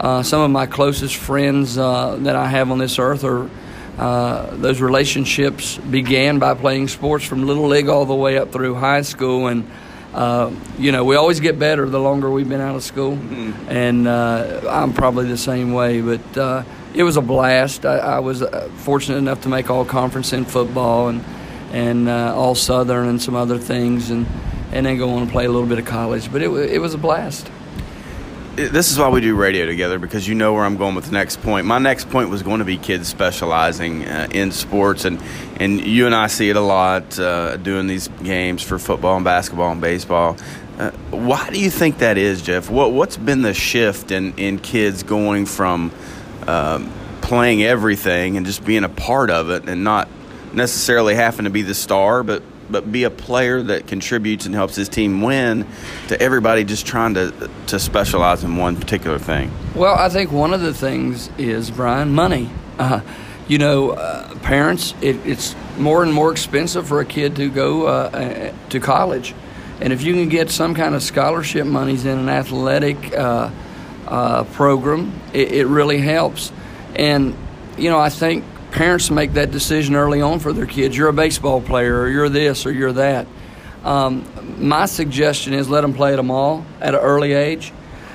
Uh, 0.00 0.22
some 0.22 0.40
of 0.40 0.50
my 0.50 0.66
closest 0.66 1.16
friends 1.16 1.78
uh, 1.78 2.16
that 2.20 2.34
I 2.34 2.48
have 2.48 2.70
on 2.70 2.78
this 2.78 2.98
earth 2.98 3.24
are 3.24 3.48
uh, 3.98 4.54
those 4.56 4.80
relationships 4.80 5.76
began 5.78 6.38
by 6.38 6.54
playing 6.54 6.88
sports 6.88 7.24
from 7.24 7.46
little 7.46 7.66
league 7.66 7.88
all 7.88 8.06
the 8.06 8.14
way 8.14 8.38
up 8.38 8.52
through 8.52 8.74
high 8.74 9.02
school 9.02 9.46
and. 9.46 9.70
Uh, 10.14 10.54
you 10.76 10.92
know, 10.92 11.04
we 11.04 11.16
always 11.16 11.40
get 11.40 11.58
better 11.58 11.88
the 11.88 11.98
longer 11.98 12.30
we've 12.30 12.46
been 12.46 12.60
out 12.60 12.76
of 12.76 12.82
school, 12.82 13.12
mm-hmm. 13.16 13.70
and 13.70 14.06
uh, 14.06 14.60
I'm 14.68 14.92
probably 14.92 15.26
the 15.26 15.38
same 15.38 15.72
way. 15.72 16.02
But 16.02 16.36
uh, 16.36 16.64
it 16.92 17.02
was 17.02 17.16
a 17.16 17.22
blast. 17.22 17.86
I, 17.86 17.96
I 17.96 18.18
was 18.18 18.44
fortunate 18.76 19.16
enough 19.16 19.40
to 19.44 19.48
make 19.48 19.70
all 19.70 19.86
conference 19.86 20.34
in 20.34 20.44
football, 20.44 21.08
and 21.08 21.24
and 21.72 22.10
uh, 22.10 22.36
all 22.36 22.54
Southern 22.54 23.08
and 23.08 23.22
some 23.22 23.34
other 23.34 23.56
things, 23.56 24.10
and 24.10 24.26
and 24.70 24.84
then 24.84 24.98
go 24.98 25.14
on 25.14 25.22
and 25.22 25.30
play 25.30 25.46
a 25.46 25.50
little 25.50 25.66
bit 25.66 25.78
of 25.78 25.86
college. 25.86 26.30
But 26.30 26.42
it 26.42 26.50
it 26.50 26.78
was 26.78 26.92
a 26.92 26.98
blast. 26.98 27.50
This 28.54 28.90
is 28.90 28.98
why 28.98 29.08
we 29.08 29.22
do 29.22 29.34
radio 29.34 29.64
together 29.64 29.98
because 29.98 30.28
you 30.28 30.34
know 30.34 30.52
where 30.52 30.62
I'm 30.62 30.76
going 30.76 30.94
with 30.94 31.06
the 31.06 31.12
next 31.12 31.40
point. 31.40 31.64
My 31.64 31.78
next 31.78 32.10
point 32.10 32.28
was 32.28 32.42
going 32.42 32.58
to 32.58 32.66
be 32.66 32.76
kids 32.76 33.08
specializing 33.08 34.04
uh, 34.04 34.28
in 34.30 34.52
sports, 34.52 35.06
and 35.06 35.22
and 35.58 35.80
you 35.80 36.04
and 36.04 36.14
I 36.14 36.26
see 36.26 36.50
it 36.50 36.56
a 36.56 36.60
lot 36.60 37.18
uh, 37.18 37.56
doing 37.56 37.86
these 37.86 38.08
games 38.22 38.62
for 38.62 38.78
football 38.78 39.16
and 39.16 39.24
basketball 39.24 39.72
and 39.72 39.80
baseball. 39.80 40.36
Uh, 40.78 40.90
why 41.10 41.48
do 41.48 41.58
you 41.58 41.70
think 41.70 41.98
that 41.98 42.18
is, 42.18 42.42
Jeff? 42.42 42.68
What 42.68 42.92
what's 42.92 43.16
been 43.16 43.40
the 43.40 43.54
shift 43.54 44.10
in 44.10 44.34
in 44.36 44.58
kids 44.58 45.02
going 45.02 45.46
from 45.46 45.90
um, 46.46 46.92
playing 47.22 47.62
everything 47.62 48.36
and 48.36 48.44
just 48.44 48.66
being 48.66 48.84
a 48.84 48.90
part 48.90 49.30
of 49.30 49.48
it 49.48 49.66
and 49.66 49.82
not 49.82 50.10
necessarily 50.52 51.14
having 51.14 51.44
to 51.44 51.50
be 51.50 51.62
the 51.62 51.74
star, 51.74 52.22
but 52.22 52.42
but 52.72 52.90
be 52.90 53.04
a 53.04 53.10
player 53.10 53.62
that 53.62 53.86
contributes 53.86 54.46
and 54.46 54.54
helps 54.54 54.74
his 54.74 54.88
team 54.88 55.22
win 55.22 55.66
to 56.08 56.20
everybody 56.20 56.64
just 56.64 56.86
trying 56.86 57.14
to 57.14 57.50
to 57.68 57.78
specialize 57.78 58.42
in 58.42 58.56
one 58.56 58.76
particular 58.76 59.18
thing. 59.18 59.52
Well, 59.74 59.94
I 59.94 60.08
think 60.08 60.32
one 60.32 60.52
of 60.54 60.60
the 60.60 60.74
things 60.74 61.28
is 61.38 61.70
Brian 61.70 62.12
money. 62.12 62.50
Uh, 62.78 63.00
you 63.48 63.58
know, 63.58 63.90
uh, 63.90 64.34
parents, 64.38 64.94
it, 65.00 65.16
it's 65.26 65.54
more 65.76 66.02
and 66.02 66.12
more 66.12 66.32
expensive 66.32 66.86
for 66.88 67.00
a 67.00 67.04
kid 67.04 67.36
to 67.36 67.50
go 67.50 67.86
uh, 67.86 67.90
uh 67.90 68.52
to 68.70 68.80
college, 68.80 69.34
and 69.80 69.92
if 69.92 70.02
you 70.02 70.14
can 70.14 70.28
get 70.28 70.50
some 70.50 70.74
kind 70.74 70.94
of 70.94 71.02
scholarship 71.02 71.66
monies 71.66 72.06
in 72.06 72.18
an 72.18 72.28
athletic 72.28 73.12
uh, 73.14 73.50
uh, 74.06 74.44
program, 74.44 75.12
it, 75.32 75.52
it 75.52 75.66
really 75.66 75.98
helps. 75.98 76.52
And 76.94 77.36
you 77.76 77.90
know, 77.90 77.98
I 77.98 78.08
think 78.08 78.44
parents 78.72 79.10
make 79.10 79.34
that 79.34 79.50
decision 79.50 79.94
early 79.94 80.20
on 80.20 80.40
for 80.40 80.52
their 80.52 80.66
kids. 80.66 80.96
You're 80.96 81.08
a 81.08 81.12
baseball 81.12 81.60
player, 81.60 82.00
or 82.00 82.08
you're 82.08 82.28
this, 82.28 82.66
or 82.66 82.72
you're 82.72 82.92
that. 82.94 83.26
Um, 83.84 84.26
my 84.58 84.86
suggestion 84.86 85.52
is 85.52 85.68
let 85.68 85.82
them 85.82 85.94
play 85.94 86.12
at 86.12 86.16
them 86.16 86.30
all 86.30 86.64
at 86.80 86.94
an 86.94 87.00
early 87.00 87.32
age. 87.32 87.72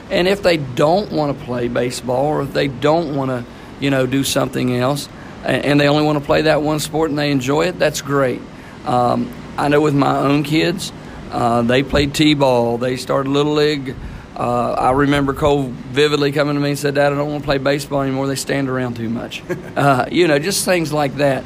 And 0.10 0.28
if 0.28 0.42
they 0.42 0.58
don't 0.58 1.12
want 1.12 1.38
to 1.38 1.46
play 1.46 1.68
baseball, 1.68 2.26
or 2.26 2.42
if 2.42 2.54
they 2.54 2.68
don't 2.68 3.16
want 3.16 3.30
to, 3.30 3.46
you 3.80 3.90
know, 3.90 4.06
do 4.06 4.24
something 4.24 4.76
else, 4.76 5.08
and 5.44 5.80
they 5.80 5.88
only 5.88 6.04
want 6.04 6.20
to 6.20 6.26
play 6.26 6.44
that 6.44 6.62
one 6.62 6.80
sport 6.80 7.10
and 7.10 7.20
they 7.20 7.32
enjoy 7.32 7.68
it, 7.68 7.80
that's 7.80 8.02
great. 8.02 8.42
Um, 8.86 9.32
I 9.58 9.68
know 9.68 9.82
with 9.82 9.96
my 9.96 10.18
own 10.18 10.44
kids, 10.44 10.92
uh, 11.32 11.62
they 11.62 11.84
played 11.84 12.14
t-ball. 12.14 12.78
They 12.78 12.98
started 12.98 13.30
little 13.30 13.54
league 13.54 13.96
uh, 14.38 14.74
I 14.74 14.92
remember 14.92 15.34
Cole 15.34 15.64
vividly 15.64 16.32
coming 16.32 16.54
to 16.54 16.60
me 16.60 16.70
and 16.70 16.80
said, 16.80 16.94
Dad, 16.94 17.12
I 17.12 17.16
don't 17.16 17.28
want 17.28 17.42
to 17.42 17.46
play 17.46 17.58
baseball 17.58 18.04
anymore. 18.04 18.28
They 18.28 18.36
stand 18.36 18.70
around 18.70 18.96
too 18.96 19.10
much. 19.10 19.42
uh, 19.76 20.06
you 20.12 20.28
know, 20.28 20.38
just 20.38 20.64
things 20.64 20.94
like 20.94 21.16
that. 21.16 21.44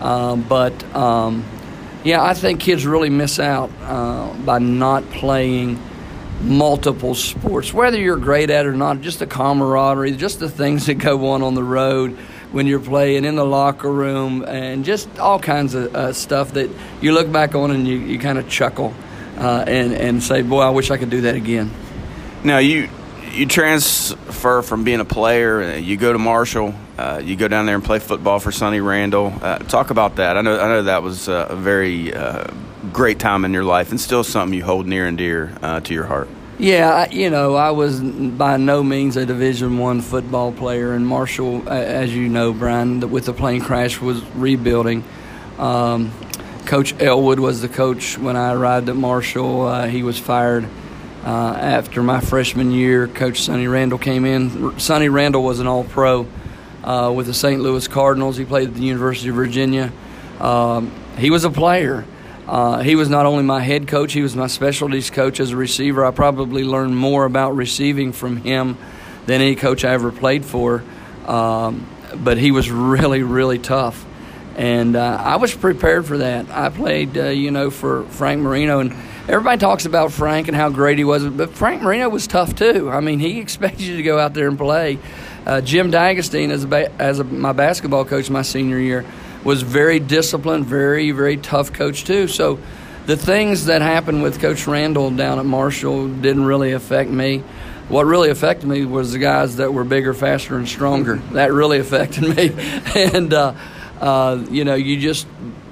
Um, 0.00 0.42
but 0.42 0.72
um, 0.96 1.44
yeah, 2.02 2.20
I 2.20 2.34
think 2.34 2.58
kids 2.58 2.84
really 2.84 3.10
miss 3.10 3.38
out 3.38 3.70
uh, 3.82 4.34
by 4.44 4.58
not 4.58 5.08
playing 5.10 5.80
multiple 6.40 7.14
sports, 7.14 7.72
whether 7.72 7.96
you're 7.96 8.16
great 8.16 8.50
at 8.50 8.66
it 8.66 8.68
or 8.68 8.72
not, 8.72 9.00
just 9.02 9.20
the 9.20 9.26
camaraderie, 9.28 10.10
just 10.16 10.40
the 10.40 10.50
things 10.50 10.86
that 10.86 10.94
go 10.94 11.30
on 11.30 11.42
on 11.42 11.54
the 11.54 11.62
road 11.62 12.16
when 12.50 12.66
you're 12.66 12.80
playing 12.80 13.24
in 13.24 13.36
the 13.36 13.46
locker 13.46 13.90
room, 13.90 14.44
and 14.46 14.84
just 14.84 15.20
all 15.20 15.38
kinds 15.38 15.74
of 15.74 15.94
uh, 15.94 16.12
stuff 16.12 16.54
that 16.54 16.68
you 17.00 17.12
look 17.12 17.30
back 17.30 17.54
on 17.54 17.70
and 17.70 17.86
you, 17.86 17.98
you 17.98 18.18
kind 18.18 18.36
of 18.36 18.48
chuckle 18.48 18.92
uh, 19.38 19.64
and, 19.68 19.92
and 19.92 20.20
say, 20.20 20.42
Boy, 20.42 20.60
I 20.60 20.70
wish 20.70 20.90
I 20.90 20.96
could 20.96 21.10
do 21.10 21.20
that 21.20 21.36
again. 21.36 21.70
Now 22.44 22.58
you 22.58 22.88
you 23.32 23.46
transfer 23.46 24.62
from 24.62 24.84
being 24.84 25.00
a 25.00 25.04
player, 25.04 25.62
uh, 25.62 25.76
you 25.76 25.96
go 25.96 26.12
to 26.12 26.18
Marshall, 26.18 26.74
uh, 26.98 27.20
you 27.24 27.36
go 27.36 27.48
down 27.48 27.66
there 27.66 27.76
and 27.76 27.84
play 27.84 27.98
football 27.98 28.40
for 28.40 28.52
Sonny 28.52 28.80
Randle. 28.80 29.32
Uh, 29.40 29.58
talk 29.58 29.90
about 29.90 30.16
that. 30.16 30.36
I 30.36 30.42
know 30.42 30.58
I 30.58 30.66
know 30.68 30.82
that 30.84 31.02
was 31.02 31.28
uh, 31.28 31.46
a 31.50 31.56
very 31.56 32.12
uh, 32.12 32.48
great 32.92 33.18
time 33.18 33.44
in 33.44 33.52
your 33.52 33.64
life, 33.64 33.90
and 33.90 34.00
still 34.00 34.24
something 34.24 34.56
you 34.56 34.64
hold 34.64 34.86
near 34.86 35.06
and 35.06 35.16
dear 35.16 35.56
to 35.84 35.94
your 35.94 36.04
heart. 36.04 36.28
Yeah, 36.58 37.10
you 37.10 37.30
know, 37.30 37.54
I 37.54 37.70
was 37.70 38.00
by 38.00 38.56
no 38.56 38.82
means 38.82 39.16
a 39.16 39.24
Division 39.24 39.78
One 39.78 40.00
football 40.00 40.52
player, 40.52 40.92
and 40.92 41.06
Marshall, 41.06 41.68
as 41.68 42.14
you 42.14 42.28
know, 42.28 42.52
Brian, 42.52 43.08
with 43.10 43.26
the 43.26 43.32
plane 43.32 43.60
crash, 43.60 44.00
was 44.00 44.22
rebuilding. 44.34 45.04
Um, 45.58 46.12
coach 46.66 46.94
Ellwood 47.00 47.38
was 47.38 47.62
the 47.62 47.68
coach 47.68 48.18
when 48.18 48.36
I 48.36 48.52
arrived 48.52 48.88
at 48.88 48.96
Marshall. 48.96 49.62
Uh, 49.62 49.86
he 49.86 50.02
was 50.02 50.18
fired 50.18 50.68
uh, 51.24 51.56
after 51.58 52.02
my 52.02 52.20
freshman 52.20 52.70
year. 52.70 53.06
Coach 53.06 53.42
Sonny 53.42 53.68
Randle 53.68 53.98
came 53.98 54.24
in. 54.24 54.78
Sonny 54.78 55.08
Randle 55.08 55.42
was 55.42 55.60
an 55.60 55.66
All 55.66 55.84
Pro 55.84 56.26
uh, 56.82 57.12
with 57.14 57.26
the 57.26 57.34
St. 57.34 57.60
Louis 57.60 57.86
Cardinals. 57.88 58.36
He 58.36 58.44
played 58.44 58.68
at 58.68 58.74
the 58.74 58.82
University 58.82 59.28
of 59.28 59.36
Virginia. 59.36 59.92
Um, 60.40 60.92
he 61.18 61.30
was 61.30 61.44
a 61.44 61.50
player. 61.50 62.04
Uh, 62.46 62.80
he 62.80 62.96
was 62.96 63.08
not 63.08 63.24
only 63.24 63.44
my 63.44 63.60
head 63.60 63.86
coach, 63.86 64.12
he 64.12 64.22
was 64.22 64.34
my 64.34 64.48
specialties 64.48 65.10
coach 65.10 65.38
as 65.38 65.52
a 65.52 65.56
receiver. 65.56 66.04
I 66.04 66.10
probably 66.10 66.64
learned 66.64 66.96
more 66.96 67.24
about 67.24 67.54
receiving 67.54 68.12
from 68.12 68.38
him 68.38 68.76
than 69.26 69.40
any 69.40 69.54
coach 69.54 69.84
I 69.84 69.92
ever 69.92 70.10
played 70.10 70.44
for. 70.44 70.82
Um, 71.26 71.86
but 72.16 72.38
he 72.38 72.50
was 72.50 72.70
really, 72.70 73.22
really 73.22 73.58
tough. 73.58 74.04
And 74.56 74.96
uh, 74.96 75.18
I 75.20 75.36
was 75.36 75.54
prepared 75.54 76.04
for 76.04 76.18
that. 76.18 76.50
I 76.50 76.68
played, 76.68 77.16
uh, 77.16 77.28
you 77.28 77.50
know, 77.50 77.70
for 77.70 78.04
Frank 78.04 78.42
Marino, 78.42 78.80
and 78.80 78.92
everybody 79.28 79.58
talks 79.58 79.86
about 79.86 80.12
Frank 80.12 80.48
and 80.48 80.56
how 80.56 80.68
great 80.68 80.98
he 80.98 81.04
was, 81.04 81.24
but 81.24 81.50
Frank 81.50 81.82
Marino 81.82 82.08
was 82.08 82.26
tough 82.26 82.54
too. 82.54 82.90
I 82.90 83.00
mean, 83.00 83.20
he 83.20 83.40
expected 83.40 83.82
you 83.82 83.96
to 83.96 84.02
go 84.02 84.18
out 84.18 84.34
there 84.34 84.48
and 84.48 84.58
play. 84.58 84.98
Uh, 85.46 85.60
Jim 85.60 85.90
D'Agostino, 85.90 86.54
as, 86.54 86.64
a 86.64 86.68
ba- 86.68 86.92
as 87.00 87.18
a, 87.18 87.24
my 87.24 87.52
basketball 87.52 88.04
coach 88.04 88.30
my 88.30 88.42
senior 88.42 88.78
year, 88.78 89.04
was 89.44 89.62
very 89.62 89.98
disciplined, 89.98 90.66
very, 90.66 91.10
very 91.10 91.36
tough 91.36 91.72
coach 91.72 92.04
too. 92.04 92.28
So 92.28 92.60
the 93.06 93.16
things 93.16 93.66
that 93.66 93.82
happened 93.82 94.22
with 94.22 94.40
Coach 94.40 94.66
Randle 94.66 95.10
down 95.10 95.40
at 95.40 95.44
Marshall 95.44 96.08
didn't 96.08 96.44
really 96.44 96.72
affect 96.72 97.10
me. 97.10 97.42
What 97.88 98.06
really 98.06 98.30
affected 98.30 98.68
me 98.68 98.84
was 98.84 99.12
the 99.12 99.18
guys 99.18 99.56
that 99.56 99.74
were 99.74 99.82
bigger, 99.82 100.14
faster, 100.14 100.56
and 100.56 100.68
stronger. 100.68 101.16
That 101.32 101.52
really 101.52 101.78
affected 101.80 102.22
me. 102.36 102.52
and, 102.94 103.34
uh, 103.34 103.54
uh, 104.00 104.44
you 104.48 104.64
know, 104.64 104.74
you 104.74 105.00
just, 105.00 105.26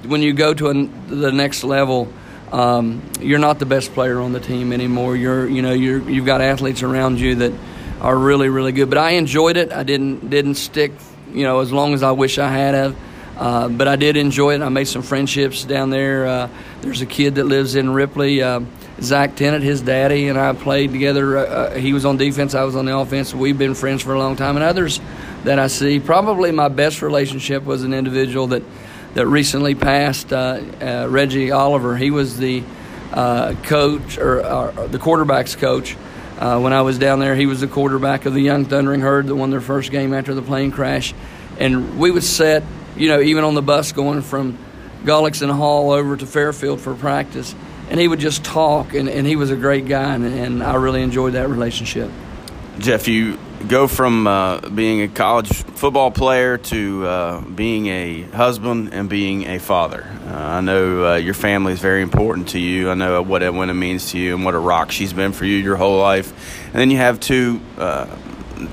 when 0.05 0.21
you 0.21 0.33
go 0.33 0.53
to 0.53 0.69
an, 0.69 0.91
the 1.07 1.31
next 1.31 1.63
level, 1.63 2.11
um, 2.51 3.01
you're 3.19 3.39
not 3.39 3.59
the 3.59 3.65
best 3.65 3.93
player 3.93 4.19
on 4.19 4.33
the 4.33 4.39
team 4.39 4.73
anymore. 4.73 5.15
You're, 5.15 5.47
you 5.47 5.61
know, 5.61 5.73
you're, 5.73 6.09
you've 6.09 6.25
got 6.25 6.41
athletes 6.41 6.83
around 6.83 7.19
you 7.19 7.35
that 7.35 7.53
are 8.01 8.17
really, 8.17 8.49
really 8.49 8.71
good. 8.71 8.89
But 8.89 8.97
I 8.97 9.11
enjoyed 9.11 9.57
it. 9.57 9.71
I 9.71 9.83
didn't, 9.83 10.29
didn't 10.29 10.55
stick, 10.55 10.91
you 11.33 11.43
know, 11.43 11.59
as 11.59 11.71
long 11.71 11.93
as 11.93 12.03
I 12.03 12.11
wish 12.11 12.37
I 12.37 12.51
had. 12.51 12.95
Uh, 13.37 13.69
but 13.69 13.87
I 13.87 13.95
did 13.95 14.17
enjoy 14.17 14.55
it. 14.55 14.61
I 14.61 14.69
made 14.69 14.87
some 14.87 15.01
friendships 15.01 15.63
down 15.63 15.89
there. 15.89 16.27
Uh, 16.27 16.49
there's 16.81 17.01
a 17.01 17.05
kid 17.05 17.35
that 17.35 17.45
lives 17.45 17.75
in 17.75 17.89
Ripley, 17.89 18.41
uh, 18.41 18.61
Zach 19.01 19.35
Tennant, 19.35 19.63
his 19.63 19.81
daddy, 19.81 20.27
and 20.27 20.37
I 20.37 20.53
played 20.53 20.91
together. 20.91 21.37
Uh, 21.37 21.41
uh, 21.41 21.75
he 21.75 21.93
was 21.93 22.05
on 22.05 22.17
defense, 22.17 22.53
I 22.53 22.65
was 22.65 22.75
on 22.75 22.85
the 22.85 22.95
offense. 22.95 23.33
We've 23.33 23.57
been 23.57 23.73
friends 23.73 24.03
for 24.03 24.13
a 24.13 24.19
long 24.19 24.35
time. 24.35 24.57
And 24.57 24.63
others 24.63 24.99
that 25.43 25.57
I 25.57 25.67
see, 25.67 25.99
probably 25.99 26.51
my 26.51 26.67
best 26.67 27.01
relationship 27.01 27.63
was 27.63 27.83
an 27.83 27.93
individual 27.93 28.47
that, 28.47 28.61
that 29.13 29.27
recently 29.27 29.75
passed, 29.75 30.31
uh, 30.31 30.61
uh, 30.81 31.07
Reggie 31.09 31.51
Oliver. 31.51 31.97
He 31.97 32.11
was 32.11 32.37
the 32.37 32.63
uh, 33.11 33.55
coach 33.63 34.17
or 34.17 34.41
uh, 34.41 34.87
the 34.87 34.99
quarterback's 34.99 35.55
coach. 35.55 35.93
when 36.37 36.73
I 36.73 36.81
was 36.81 36.97
down 36.97 37.19
there, 37.19 37.35
he 37.35 37.45
was 37.45 37.61
the 37.61 37.67
quarterback 37.67 38.25
of 38.25 38.33
the 38.33 38.41
Young 38.41 38.65
Thundering 38.65 39.01
Herd 39.01 39.27
that 39.27 39.35
won 39.35 39.49
their 39.49 39.61
first 39.61 39.91
game 39.91 40.13
after 40.13 40.33
the 40.33 40.41
plane 40.41 40.71
crash. 40.71 41.13
And 41.59 41.99
we 41.99 42.09
would 42.11 42.23
set 42.23 42.63
you 42.95 43.07
know, 43.07 43.21
even 43.21 43.43
on 43.43 43.55
the 43.55 43.61
bus 43.61 43.91
going 43.91 44.21
from 44.21 44.57
Gullickson 45.03 45.51
Hall 45.51 45.91
over 45.91 46.17
to 46.17 46.25
Fairfield 46.25 46.81
for 46.81 46.93
practice. 46.93 47.55
And 47.89 47.99
he 47.99 48.07
would 48.07 48.19
just 48.19 48.43
talk, 48.43 48.93
and, 48.93 49.09
and 49.09 49.27
he 49.27 49.35
was 49.35 49.51
a 49.51 49.55
great 49.55 49.85
guy, 49.85 50.13
and, 50.13 50.23
and 50.25 50.63
I 50.63 50.75
really 50.75 51.01
enjoyed 51.01 51.33
that 51.33 51.49
relationship. 51.49 52.09
Jeff, 52.79 53.07
you 53.07 53.37
go 53.67 53.87
from 53.87 54.27
uh, 54.27 54.61
being 54.69 55.01
a 55.01 55.07
college 55.07 55.49
football 55.51 56.11
player 56.11 56.57
to 56.57 57.05
uh, 57.05 57.41
being 57.41 57.87
a 57.87 58.21
husband 58.23 58.93
and 58.93 59.09
being 59.09 59.47
a 59.47 59.59
father. 59.59 60.05
Uh, 60.27 60.33
I 60.33 60.61
know 60.61 61.13
uh, 61.13 61.15
your 61.15 61.33
family 61.33 61.73
is 61.73 61.79
very 61.79 62.01
important 62.01 62.49
to 62.49 62.59
you. 62.59 62.89
I 62.89 62.95
know 62.95 63.21
what 63.21 63.43
Edwina 63.43 63.73
means 63.73 64.11
to 64.11 64.19
you 64.19 64.35
and 64.35 64.45
what 64.45 64.53
a 64.53 64.59
rock 64.59 64.91
she's 64.91 65.13
been 65.13 65.31
for 65.31 65.45
you 65.45 65.57
your 65.57 65.75
whole 65.75 65.99
life. 65.99 66.31
And 66.67 66.75
then 66.75 66.91
you 66.91 66.97
have 66.97 67.19
two 67.19 67.61
uh, 67.77 68.07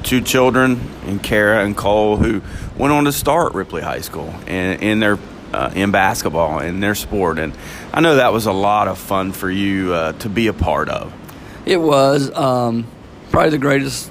two 0.02 0.20
children, 0.20 0.80
and 1.06 1.22
Kara 1.22 1.64
and 1.64 1.76
Cole, 1.76 2.16
who 2.16 2.42
went 2.76 2.92
on 2.92 3.04
to 3.04 3.12
start 3.12 3.54
Ripley 3.54 3.82
High 3.82 4.00
School 4.00 4.34
in, 4.46 4.80
in 4.80 5.00
their 5.00 5.18
uh, 5.52 5.72
in 5.74 5.90
basketball 5.90 6.58
in 6.60 6.80
their 6.80 6.94
sport, 6.94 7.38
and 7.38 7.54
I 7.92 8.00
know 8.00 8.16
that 8.16 8.32
was 8.32 8.46
a 8.46 8.52
lot 8.52 8.86
of 8.88 8.98
fun 8.98 9.32
for 9.32 9.50
you 9.50 9.94
uh, 9.94 10.12
to 10.12 10.28
be 10.28 10.48
a 10.48 10.52
part 10.52 10.88
of. 10.88 11.12
It 11.64 11.78
was 11.78 12.30
um, 12.34 12.86
probably 13.30 13.50
the 13.50 13.58
greatest 13.58 14.10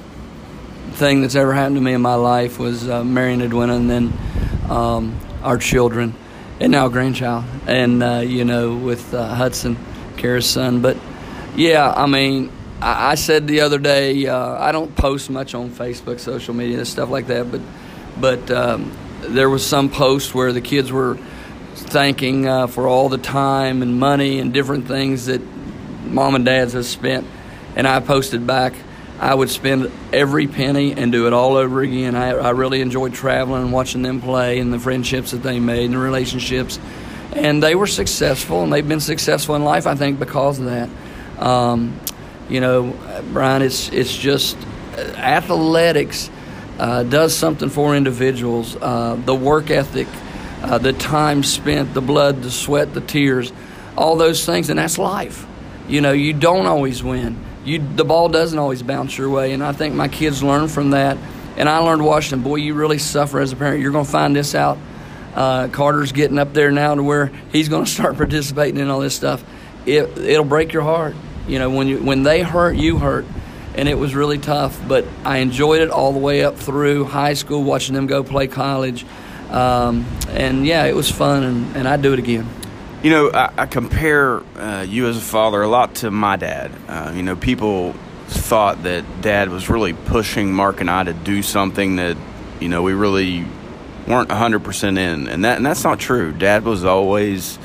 thing 0.93 1.21
that's 1.21 1.35
ever 1.35 1.53
happened 1.53 1.75
to 1.75 1.81
me 1.81 1.93
in 1.93 2.01
my 2.01 2.15
life 2.15 2.59
was 2.59 2.87
uh, 2.87 3.03
marrying 3.03 3.41
Edwina, 3.41 3.75
and 3.75 3.89
then 3.89 4.13
um, 4.69 5.19
our 5.43 5.57
children, 5.57 6.13
and 6.59 6.71
now 6.71 6.87
a 6.87 6.89
grandchild, 6.89 7.45
and 7.67 8.03
uh, 8.03 8.19
you 8.19 8.45
know 8.45 8.75
with 8.75 9.13
uh, 9.13 9.35
Hudson, 9.35 9.77
Kara's 10.17 10.49
son. 10.49 10.81
But 10.81 10.97
yeah, 11.55 11.91
I 11.91 12.05
mean, 12.07 12.51
I, 12.81 13.11
I 13.11 13.15
said 13.15 13.47
the 13.47 13.61
other 13.61 13.79
day, 13.79 14.27
uh, 14.27 14.57
I 14.61 14.71
don't 14.71 14.95
post 14.95 15.29
much 15.29 15.53
on 15.53 15.69
Facebook, 15.69 16.19
social 16.19 16.53
media, 16.53 16.83
stuff 16.85 17.09
like 17.09 17.27
that, 17.27 17.51
but 17.51 17.61
but 18.19 18.49
um, 18.51 18.91
there 19.21 19.49
was 19.49 19.65
some 19.65 19.89
post 19.89 20.33
where 20.33 20.51
the 20.51 20.61
kids 20.61 20.91
were 20.91 21.17
thanking 21.75 22.47
uh, 22.47 22.67
for 22.67 22.87
all 22.87 23.09
the 23.09 23.17
time 23.17 23.81
and 23.81 23.99
money 23.99 24.39
and 24.39 24.53
different 24.53 24.87
things 24.87 25.27
that 25.27 25.41
mom 26.05 26.35
and 26.35 26.45
dads 26.45 26.73
have 26.73 26.85
spent, 26.85 27.27
and 27.75 27.87
I 27.87 27.99
posted 27.99 28.47
back. 28.47 28.73
I 29.19 29.33
would 29.33 29.49
spend 29.49 29.91
every 30.13 30.47
penny 30.47 30.93
and 30.93 31.11
do 31.11 31.25
it 31.25 31.33
all 31.33 31.57
over 31.57 31.81
again. 31.81 32.15
I, 32.15 32.29
I 32.31 32.49
really 32.51 32.81
enjoyed 32.81 33.13
traveling 33.13 33.63
and 33.63 33.71
watching 33.71 34.03
them 34.03 34.21
play 34.21 34.59
and 34.59 34.71
the 34.71 34.79
friendships 34.79 35.31
that 35.31 35.41
they 35.43 35.59
made 35.59 35.85
and 35.85 35.95
the 35.95 35.99
relationships. 35.99 36.79
And 37.33 37.61
they 37.61 37.75
were 37.75 37.87
successful, 37.87 38.63
and 38.63 38.71
they've 38.71 38.87
been 38.87 38.99
successful 38.99 39.55
in 39.55 39.63
life, 39.63 39.87
I 39.87 39.95
think, 39.95 40.19
because 40.19 40.59
of 40.59 40.65
that. 40.65 40.89
Um, 41.39 41.99
you 42.49 42.61
know, 42.61 42.95
Brian, 43.33 43.61
it's 43.61 43.89
it's 43.89 44.15
just 44.15 44.57
uh, 44.95 45.01
athletics 45.17 46.29
uh, 46.79 47.03
does 47.03 47.35
something 47.35 47.69
for 47.69 47.95
individuals. 47.95 48.75
Uh, 48.75 49.19
the 49.25 49.35
work 49.35 49.69
ethic, 49.69 50.07
uh, 50.61 50.77
the 50.77 50.93
time 50.93 51.43
spent, 51.43 51.93
the 51.93 52.01
blood, 52.01 52.41
the 52.43 52.51
sweat, 52.51 52.93
the 52.93 53.01
tears, 53.01 53.51
all 53.97 54.15
those 54.15 54.45
things, 54.45 54.69
and 54.69 54.79
that's 54.79 54.97
life. 54.97 55.45
You 55.87 56.01
know, 56.01 56.11
you 56.11 56.33
don't 56.33 56.65
always 56.65 57.03
win. 57.03 57.43
You 57.67 57.79
the 57.79 58.05
ball 58.05 58.29
doesn't 58.29 58.57
always 58.57 58.81
bounce 58.81 59.17
your 59.17 59.29
way, 59.29 59.53
and 59.53 59.63
I 59.63 59.71
think 59.71 59.95
my 59.95 60.07
kids 60.07 60.41
learn 60.41 60.67
from 60.67 60.91
that. 60.91 61.17
And 61.57 61.67
I 61.67 61.79
learned 61.79 62.05
watching 62.05 62.39
Boy, 62.41 62.57
you 62.57 62.75
really 62.75 62.99
suffer 62.99 63.39
as 63.39 63.51
a 63.51 63.55
parent. 63.55 63.81
You're 63.81 63.91
going 63.91 64.05
to 64.05 64.11
find 64.11 64.35
this 64.35 64.53
out. 64.53 64.77
Uh, 65.33 65.67
Carter's 65.67 66.11
getting 66.11 66.37
up 66.37 66.53
there 66.53 66.71
now 66.71 66.93
to 66.93 67.01
where 67.01 67.31
he's 67.51 67.67
going 67.67 67.85
to 67.85 67.91
start 67.91 68.15
participating 68.15 68.79
in 68.79 68.89
all 68.89 68.99
this 68.99 69.15
stuff. 69.15 69.43
It, 69.85 70.17
it'll 70.17 70.45
break 70.45 70.73
your 70.73 70.83
heart 70.83 71.15
you 71.47 71.59
know, 71.59 71.69
when 71.69 71.87
you 71.87 71.97
when 71.99 72.23
they 72.23 72.41
hurt, 72.41 72.75
you 72.75 72.97
hurt, 72.97 73.25
and 73.75 73.87
it 73.87 73.95
was 73.95 74.13
really 74.13 74.37
tough. 74.37 74.79
But 74.87 75.05
I 75.23 75.37
enjoyed 75.37 75.81
it 75.81 75.89
all 75.89 76.11
the 76.11 76.19
way 76.19 76.43
up 76.43 76.57
through 76.57 77.05
high 77.05 77.33
school, 77.33 77.63
watching 77.63 77.95
them 77.95 78.05
go 78.05 78.23
play 78.23 78.47
college, 78.47 79.05
um, 79.49 80.05
and 80.29 80.65
yeah, 80.65 80.85
it 80.85 80.95
was 80.95 81.09
fun, 81.09 81.43
and, 81.43 81.75
and 81.77 81.87
I'd 81.87 82.01
do 82.01 82.13
it 82.13 82.19
again. 82.19 82.47
You 83.07 83.13
know, 83.13 83.31
I, 83.31 83.53
I 83.59 83.65
compare 83.67 84.41
uh, 84.59 84.81
you 84.81 85.07
as 85.07 85.15
a 85.15 85.21
father 85.21 85.61
a 85.61 85.67
lot 85.69 85.95
to 85.95 86.11
my 86.11 86.35
dad. 86.35 86.73
Uh, 86.89 87.13
you 87.15 87.23
know, 87.23 87.37
people 87.37 87.93
thought 88.27 88.83
that 88.83 89.21
dad 89.21 89.47
was 89.47 89.69
really 89.69 89.93
pushing 89.93 90.51
Mark 90.51 90.81
and 90.81 90.91
I 90.91 91.05
to 91.05 91.13
do 91.13 91.41
something 91.41 91.95
that, 91.95 92.17
you 92.59 92.67
know, 92.67 92.81
we 92.81 92.91
really 92.91 93.45
weren't 94.09 94.27
100% 94.27 94.97
in. 94.97 95.29
And 95.29 95.45
that 95.45 95.55
and 95.55 95.65
that's 95.65 95.85
not 95.85 96.01
true. 96.01 96.33
Dad 96.33 96.65
was 96.65 96.83
always 96.83 97.57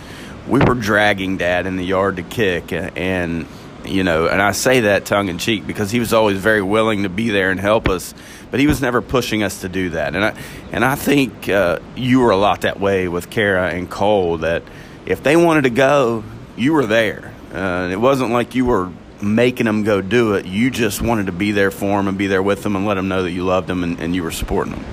we 0.47 0.61
were 0.61 0.77
dragging 0.77 1.39
dad 1.39 1.67
in 1.67 1.75
the 1.75 1.85
yard 1.85 2.19
to 2.19 2.23
kick 2.23 2.73
and 2.73 3.49
you 3.85 4.05
know, 4.05 4.29
and 4.29 4.41
I 4.41 4.53
say 4.53 4.83
that 4.83 5.07
tongue 5.07 5.29
in 5.29 5.39
cheek 5.39 5.67
because 5.67 5.91
he 5.91 5.99
was 5.99 6.13
always 6.13 6.39
very 6.39 6.63
willing 6.63 7.03
to 7.03 7.09
be 7.09 7.31
there 7.31 7.51
and 7.51 7.59
help 7.59 7.89
us, 7.89 8.15
but 8.53 8.61
he 8.61 8.69
was 8.69 8.81
never 8.81 9.03
pushing 9.03 9.43
us 9.43 9.63
to 9.63 9.69
do 9.69 9.91
that. 9.91 10.15
And 10.15 10.25
I 10.25 10.41
and 10.71 10.85
I 10.85 10.95
think 10.95 11.49
uh, 11.49 11.81
you 11.97 12.21
were 12.21 12.31
a 12.31 12.37
lot 12.37 12.61
that 12.61 12.79
way 12.79 13.09
with 13.09 13.29
Kara 13.29 13.71
and 13.71 13.91
Cole. 13.91 14.39
That 14.39 14.63
if 15.07 15.23
they 15.23 15.37
wanted 15.37 15.63
to 15.63 15.71
go, 15.71 16.25
you 16.57 16.73
were 16.73 16.87
there. 16.87 17.33
Uh, 17.53 17.89
it 17.91 18.01
wasn't 18.01 18.31
like 18.31 18.55
you 18.55 18.65
were 18.65 18.91
making 19.21 19.67
them 19.67 19.85
go 19.85 20.01
do 20.01 20.35
it. 20.35 20.47
You 20.47 20.71
just 20.71 21.01
wanted 21.01 21.27
to 21.27 21.33
be 21.33 21.53
there 21.53 21.71
for 21.71 21.97
them 21.97 22.09
and 22.09 22.19
be 22.19 22.27
there 22.27 22.43
with 22.43 22.63
them 22.63 22.77
and 22.77 22.87
let 22.87 22.95
them 22.95 23.09
know 23.09 23.23
that 23.23 23.31
you 23.31 23.45
loved 23.45 23.69
them 23.69 23.85
and, 23.85 24.01
and 24.01 24.15
you 24.15 24.23
were 24.23 24.31
supporting 24.31 24.75
them. 24.75 24.85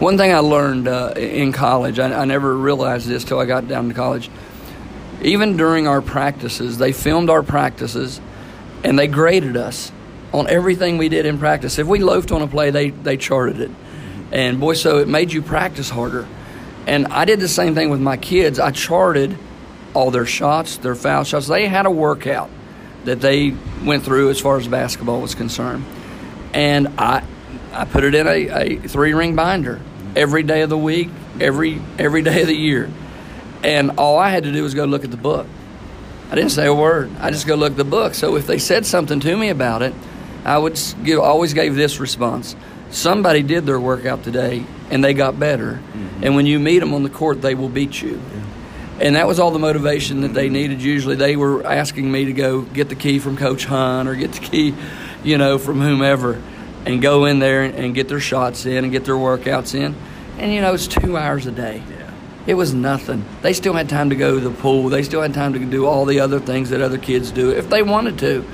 One 0.00 0.16
thing 0.16 0.32
I 0.32 0.38
learned 0.38 0.88
uh, 0.88 1.12
in 1.16 1.52
college, 1.52 1.98
I, 1.98 2.12
I 2.12 2.24
never 2.24 2.56
realized 2.56 3.06
this 3.06 3.24
till 3.24 3.38
I 3.38 3.44
got 3.44 3.68
down 3.68 3.88
to 3.88 3.94
college. 3.94 4.30
Even 5.22 5.56
during 5.56 5.86
our 5.86 6.00
practices, 6.00 6.78
they 6.78 6.92
filmed 6.92 7.28
our 7.28 7.42
practices 7.42 8.20
and 8.82 8.98
they 8.98 9.06
graded 9.06 9.56
us 9.56 9.92
on 10.32 10.48
everything 10.48 10.98
we 10.98 11.08
did 11.08 11.26
in 11.26 11.38
practice. 11.38 11.78
If 11.78 11.86
we 11.86 11.98
loafed 11.98 12.32
on 12.32 12.42
a 12.42 12.46
play, 12.46 12.70
they 12.70 12.90
they 12.90 13.16
charted 13.16 13.60
it, 13.60 13.70
and 14.32 14.60
boy, 14.60 14.74
so 14.74 14.98
it 14.98 15.08
made 15.08 15.32
you 15.32 15.42
practice 15.42 15.90
harder. 15.90 16.26
And 16.86 17.06
I 17.08 17.24
did 17.24 17.40
the 17.40 17.48
same 17.48 17.74
thing 17.74 17.90
with 17.90 18.00
my 18.00 18.16
kids. 18.16 18.58
I 18.58 18.70
charted 18.70 19.36
all 19.94 20.10
their 20.10 20.26
shots, 20.26 20.76
their 20.78 20.94
foul 20.94 21.24
shots. 21.24 21.46
They 21.48 21.66
had 21.66 21.86
a 21.86 21.90
workout 21.90 22.50
that 23.04 23.20
they 23.20 23.54
went 23.84 24.04
through 24.04 24.30
as 24.30 24.40
far 24.40 24.58
as 24.58 24.68
basketball 24.68 25.20
was 25.20 25.34
concerned, 25.34 25.84
and 26.52 26.88
I 26.98 27.24
I 27.72 27.84
put 27.84 28.04
it 28.04 28.14
in 28.14 28.26
a, 28.26 28.48
a 28.48 28.76
three 28.88 29.14
ring 29.14 29.34
binder 29.36 29.80
every 30.16 30.42
day 30.42 30.62
of 30.62 30.70
the 30.70 30.78
week, 30.78 31.08
every 31.40 31.80
every 31.98 32.22
day 32.22 32.42
of 32.42 32.46
the 32.48 32.56
year. 32.56 32.90
and 33.62 33.92
all 33.98 34.18
I 34.18 34.30
had 34.30 34.44
to 34.44 34.52
do 34.52 34.62
was 34.62 34.74
go 34.74 34.84
look 34.84 35.04
at 35.04 35.10
the 35.10 35.16
book. 35.16 35.46
I 36.30 36.34
didn't 36.34 36.50
say 36.52 36.66
a 36.66 36.74
word. 36.74 37.10
I 37.18 37.30
just 37.30 37.46
go 37.46 37.56
look 37.56 37.72
at 37.72 37.76
the 37.76 37.84
book. 37.84 38.14
So 38.14 38.36
if 38.36 38.46
they 38.46 38.58
said 38.58 38.86
something 38.86 39.20
to 39.20 39.36
me 39.36 39.48
about 39.48 39.82
it, 39.82 39.92
I 40.44 40.56
would 40.58 40.80
give, 41.04 41.18
always 41.18 41.54
gave 41.54 41.74
this 41.74 42.00
response: 42.00 42.56
Somebody 42.90 43.42
did 43.42 43.66
their 43.66 43.80
workout 43.80 44.22
today, 44.24 44.64
and 44.90 45.02
they 45.04 45.12
got 45.14 45.38
better. 45.38 45.72
Mm-hmm. 45.74 46.24
And 46.24 46.36
when 46.36 46.46
you 46.46 46.58
meet 46.58 46.78
them 46.78 46.94
on 46.94 47.02
the 47.02 47.10
court, 47.10 47.42
they 47.42 47.54
will 47.54 47.68
beat 47.68 48.00
you. 48.00 48.20
Yeah. 48.34 48.42
And 49.00 49.16
that 49.16 49.26
was 49.26 49.40
all 49.40 49.50
the 49.50 49.58
motivation 49.58 50.20
that 50.20 50.34
they 50.34 50.50
needed. 50.50 50.82
Usually, 50.82 51.16
they 51.16 51.34
were 51.34 51.66
asking 51.66 52.12
me 52.12 52.26
to 52.26 52.32
go 52.34 52.60
get 52.60 52.90
the 52.90 52.94
key 52.94 53.18
from 53.18 53.36
Coach 53.36 53.64
Hunt 53.64 54.08
or 54.08 54.14
get 54.14 54.32
the 54.32 54.40
key, 54.40 54.74
you 55.24 55.38
know, 55.38 55.56
from 55.56 55.80
whomever, 55.80 56.40
and 56.84 57.00
go 57.00 57.24
in 57.24 57.38
there 57.38 57.62
and 57.62 57.94
get 57.94 58.08
their 58.08 58.20
shots 58.20 58.66
in 58.66 58.84
and 58.84 58.92
get 58.92 59.06
their 59.06 59.14
workouts 59.14 59.74
in. 59.74 59.94
And 60.38 60.52
you 60.52 60.60
know, 60.60 60.74
it's 60.74 60.86
two 60.86 61.16
hours 61.16 61.46
a 61.46 61.50
day. 61.50 61.82
Yeah. 61.88 62.10
It 62.46 62.54
was 62.54 62.74
nothing. 62.74 63.24
They 63.42 63.52
still 63.52 63.72
had 63.72 63.88
time 63.88 64.10
to 64.10 64.16
go 64.16 64.34
to 64.34 64.40
the 64.40 64.50
pool. 64.50 64.88
They 64.88 65.02
still 65.02 65.22
had 65.22 65.34
time 65.34 65.52
to 65.54 65.58
do 65.58 65.86
all 65.86 66.04
the 66.04 66.20
other 66.20 66.40
things 66.40 66.70
that 66.70 66.80
other 66.80 66.98
kids 66.98 67.30
do 67.30 67.50
if 67.50 67.70
they 67.70 67.82
wanted 67.82 68.18
to. 68.20 68.44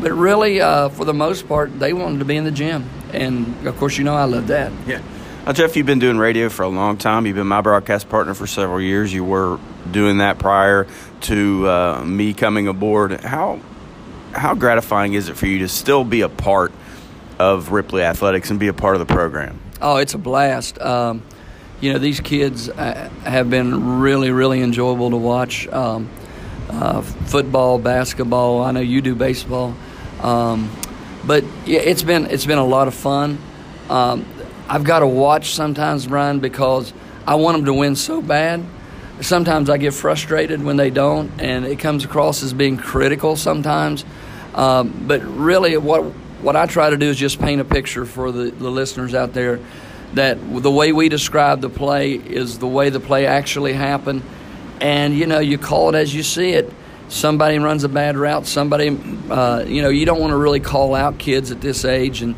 But 0.00 0.12
really, 0.12 0.60
uh, 0.60 0.88
for 0.90 1.04
the 1.04 1.14
most 1.14 1.48
part, 1.48 1.78
they 1.78 1.92
wanted 1.92 2.18
to 2.18 2.24
be 2.24 2.36
in 2.36 2.44
the 2.44 2.50
gym. 2.50 2.88
And 3.12 3.66
of 3.66 3.76
course, 3.78 3.96
you 3.96 4.04
know, 4.04 4.14
I 4.14 4.24
love 4.24 4.48
that. 4.48 4.72
Yeah. 4.86 5.00
Now, 5.46 5.52
Jeff, 5.52 5.76
you've 5.76 5.86
been 5.86 6.00
doing 6.00 6.18
radio 6.18 6.48
for 6.48 6.64
a 6.64 6.68
long 6.68 6.96
time. 6.96 7.24
You've 7.24 7.36
been 7.36 7.46
my 7.46 7.60
broadcast 7.60 8.08
partner 8.08 8.34
for 8.34 8.46
several 8.46 8.80
years. 8.80 9.12
You 9.12 9.24
were 9.24 9.58
doing 9.92 10.18
that 10.18 10.38
prior 10.38 10.86
to 11.22 11.68
uh, 11.68 12.04
me 12.04 12.34
coming 12.34 12.68
aboard. 12.68 13.20
How 13.20 13.60
how 14.32 14.54
gratifying 14.54 15.14
is 15.14 15.28
it 15.28 15.36
for 15.36 15.46
you 15.46 15.60
to 15.60 15.68
still 15.68 16.04
be 16.04 16.20
a 16.20 16.28
part 16.28 16.72
of 17.38 17.72
Ripley 17.72 18.02
Athletics 18.02 18.50
and 18.50 18.60
be 18.60 18.68
a 18.68 18.74
part 18.74 18.96
of 18.96 19.06
the 19.06 19.12
program? 19.12 19.58
Oh, 19.80 19.96
it's 19.96 20.14
a 20.14 20.18
blast. 20.18 20.80
Um, 20.80 21.22
you 21.80 21.92
know, 21.92 21.98
these 21.98 22.20
kids 22.20 22.68
uh, 22.68 23.10
have 23.24 23.50
been 23.50 23.98
really, 24.00 24.30
really 24.30 24.62
enjoyable 24.62 25.10
to 25.10 25.16
watch. 25.16 25.66
Um, 25.68 26.08
uh, 26.68 27.00
football, 27.00 27.78
basketball. 27.78 28.62
I 28.62 28.72
know 28.72 28.80
you 28.80 29.00
do 29.00 29.14
baseball, 29.14 29.74
um, 30.20 30.70
but 31.24 31.44
yeah, 31.64 31.80
it's 31.80 32.02
been 32.02 32.26
it's 32.26 32.46
been 32.46 32.58
a 32.58 32.64
lot 32.64 32.88
of 32.88 32.94
fun. 32.94 33.38
Um, 33.88 34.26
I've 34.68 34.84
got 34.84 35.00
to 35.00 35.06
watch 35.06 35.50
sometimes, 35.50 36.06
Brian, 36.06 36.40
because 36.40 36.92
I 37.26 37.36
want 37.36 37.58
them 37.58 37.66
to 37.66 37.74
win 37.74 37.94
so 37.94 38.20
bad. 38.20 38.64
Sometimes 39.20 39.70
I 39.70 39.78
get 39.78 39.94
frustrated 39.94 40.62
when 40.62 40.76
they 40.76 40.90
don't, 40.90 41.30
and 41.40 41.64
it 41.64 41.78
comes 41.78 42.04
across 42.04 42.42
as 42.42 42.52
being 42.52 42.76
critical 42.76 43.36
sometimes. 43.36 44.04
Um, 44.54 45.04
but 45.06 45.22
really, 45.22 45.76
what 45.76 46.04
what 46.42 46.56
I 46.56 46.66
try 46.66 46.90
to 46.90 46.96
do 46.96 47.06
is 47.06 47.16
just 47.16 47.40
paint 47.40 47.60
a 47.60 47.64
picture 47.64 48.04
for 48.04 48.30
the, 48.30 48.50
the 48.50 48.70
listeners 48.70 49.14
out 49.14 49.32
there 49.32 49.58
that 50.14 50.38
the 50.62 50.70
way 50.70 50.92
we 50.92 51.08
describe 51.08 51.60
the 51.60 51.70
play 51.70 52.12
is 52.12 52.58
the 52.58 52.66
way 52.66 52.90
the 52.90 53.00
play 53.00 53.26
actually 53.26 53.72
happened. 53.72 54.22
And 54.80 55.16
you 55.16 55.26
know 55.26 55.38
you 55.38 55.58
call 55.58 55.88
it 55.88 55.94
as 55.94 56.14
you 56.14 56.22
see 56.22 56.50
it. 56.50 56.72
Somebody 57.08 57.58
runs 57.58 57.84
a 57.84 57.88
bad 57.88 58.16
route. 58.16 58.46
Somebody 58.46 58.98
uh, 59.30 59.64
you 59.66 59.82
know 59.82 59.88
you 59.88 60.04
don't 60.04 60.20
want 60.20 60.32
to 60.32 60.36
really 60.36 60.60
call 60.60 60.94
out 60.94 61.18
kids 61.18 61.50
at 61.50 61.60
this 61.60 61.84
age 61.84 62.22
and 62.22 62.34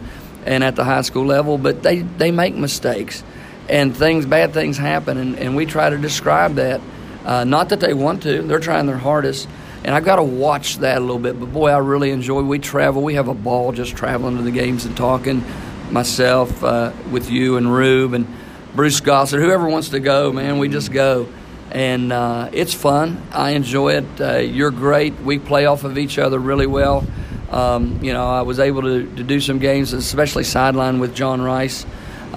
and 0.47 0.65
at 0.65 0.77
the 0.77 0.85
high 0.85 1.03
school 1.03 1.27
level 1.27 1.59
but 1.59 1.83
they 1.83 2.01
they 2.01 2.31
make 2.31 2.55
mistakes 2.55 3.23
and 3.69 3.97
things 3.97 4.27
bad 4.27 4.53
things 4.53 4.77
happen 4.77 5.19
and, 5.19 5.39
and 5.39 5.57
we 5.57 5.67
try 5.67 5.91
to 5.91 5.99
describe 5.99 6.55
that 6.55 6.81
uh, 7.25 7.45
not 7.45 7.69
that 7.69 7.81
they 7.81 7.95
want 7.95 8.23
to 8.23 8.43
they're 8.43 8.59
trying 8.59 8.87
their 8.87 8.97
hardest 8.99 9.49
and 9.85 9.95
I've 9.95 10.05
got 10.05 10.17
to 10.17 10.23
watch 10.23 10.79
that 10.79 10.99
a 10.99 11.01
little 11.01 11.19
bit 11.19 11.39
but 11.39 11.47
boy 11.47 11.71
I 11.71 11.79
really 11.79 12.11
enjoy 12.11 12.43
we 12.43 12.59
travel 12.59 13.03
we 13.03 13.15
have 13.15 13.29
a 13.29 13.35
ball 13.35 13.73
just 13.73 13.97
traveling 13.97 14.37
to 14.37 14.43
the 14.43 14.51
games 14.51 14.85
and 14.85 14.97
talking 14.97 15.45
myself 15.91 16.63
uh, 16.65 16.93
with 17.11 17.31
you 17.31 17.57
and 17.57 17.73
Rube 17.73 18.15
and 18.15 18.27
Bruce 18.75 19.01
Gossett 19.01 19.41
whoever 19.41 19.69
wants 19.69 19.91
to 19.91 20.01
go 20.01 20.33
man 20.33 20.59
we 20.59 20.69
just 20.69 20.93
go 20.93 21.29
and 21.71 22.13
uh, 22.13 22.49
it's 22.53 22.73
fun. 22.73 23.23
I 23.33 23.51
enjoy 23.51 23.97
it. 23.97 24.21
Uh, 24.21 24.37
you're 24.39 24.71
great. 24.71 25.19
We 25.21 25.39
play 25.39 25.67
off 25.67 25.85
of 25.85 25.99
each 25.99 26.19
other 26.19 26.39
really 26.39 26.67
well. 26.67 27.07
Um, 27.51 28.03
you 28.03 28.13
know, 28.13 28.27
I 28.27 28.43
was 28.43 28.59
able 28.59 28.83
to, 28.83 29.05
to 29.17 29.23
do 29.23 29.41
some 29.41 29.59
games, 29.59 29.93
especially 29.93 30.45
sideline 30.45 30.99
with 30.99 31.15
John 31.15 31.41
Rice 31.43 31.85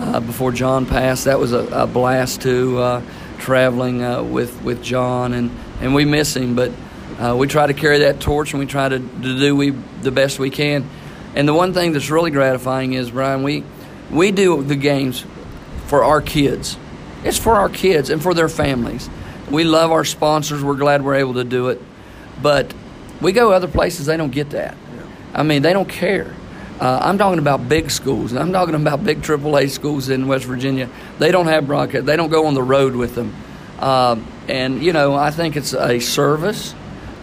uh, 0.02 0.20
before 0.20 0.52
John 0.52 0.86
passed. 0.86 1.26
That 1.26 1.40
was 1.40 1.54
a, 1.54 1.66
a 1.68 1.88
blast 1.88 2.42
too, 2.42 2.80
uh, 2.80 3.02
traveling 3.40 4.04
uh, 4.04 4.24
with 4.24 4.62
with 4.64 4.84
John, 4.84 5.34
and, 5.34 5.52
and 5.80 5.94
we 5.94 6.06
miss 6.06 6.36
him, 6.36 6.56
but 6.56 6.72
uh, 7.20 7.36
we 7.38 7.48
try 7.48 7.68
to 7.68 7.74
carry 7.74 8.00
that 8.00 8.20
torch 8.20 8.54
and 8.54 8.60
we 8.60 8.66
try 8.66 8.90
to, 8.90 9.00
to 9.00 9.40
do 9.40 9.56
we 9.56 9.70
the 10.02 10.12
best 10.12 10.40
we 10.40 10.50
can. 10.50 10.90
And 11.36 11.48
the 11.48 11.54
one 11.54 11.74
thing 11.74 11.94
that's 11.94 12.10
really 12.10 12.32
gratifying 12.32 12.94
is 12.94 13.12
Brian, 13.12 13.44
we 13.44 13.64
we 14.10 14.32
do 14.32 14.64
the 14.64 14.76
games 14.76 15.26
for 15.86 16.04
our 16.04 16.22
kids. 16.22 16.78
It's 17.24 17.38
for 17.38 17.54
our 17.56 17.70
kids 17.70 18.10
and 18.10 18.22
for 18.22 18.34
their 18.34 18.50
families 18.50 19.10
we 19.52 19.64
love 19.66 19.92
our 19.92 20.06
sponsors. 20.06 20.64
We're 20.64 20.76
glad 20.76 21.04
we're 21.04 21.16
able 21.16 21.36
to 21.36 21.44
do 21.44 21.70
it. 21.70 21.82
But 22.42 22.74
we 23.20 23.34
go 23.34 23.52
other 23.52 23.68
places, 23.68 24.06
they 24.06 24.18
don't 24.18 24.32
get 24.32 24.52
that. 24.52 24.76
I 25.34 25.44
mean, 25.44 25.62
they 25.62 25.74
don't 25.74 25.88
care. 25.88 26.34
Uh, 26.80 27.00
I'm 27.02 27.18
talking 27.18 27.40
about 27.40 27.68
big 27.70 27.92
schools. 27.92 28.34
I'm 28.34 28.52
talking 28.52 28.76
about 28.76 29.04
big 29.04 29.22
AAA 29.22 29.70
schools 29.70 30.10
in 30.10 30.28
West 30.28 30.46
Virginia. 30.46 30.90
They 31.20 31.32
don't 31.32 31.48
have 31.48 31.68
broadcast. 31.68 32.06
They 32.06 32.16
don't 32.16 32.30
go 32.30 32.48
on 32.48 32.54
the 32.54 32.64
road 32.64 32.96
with 32.96 33.16
them. 33.16 33.36
Uh, 33.78 34.18
and, 34.48 34.82
you 34.84 34.94
know, 34.94 35.16
I 35.16 35.32
think 35.32 35.56
it's 35.56 35.74
a 35.74 36.00
service 36.00 36.74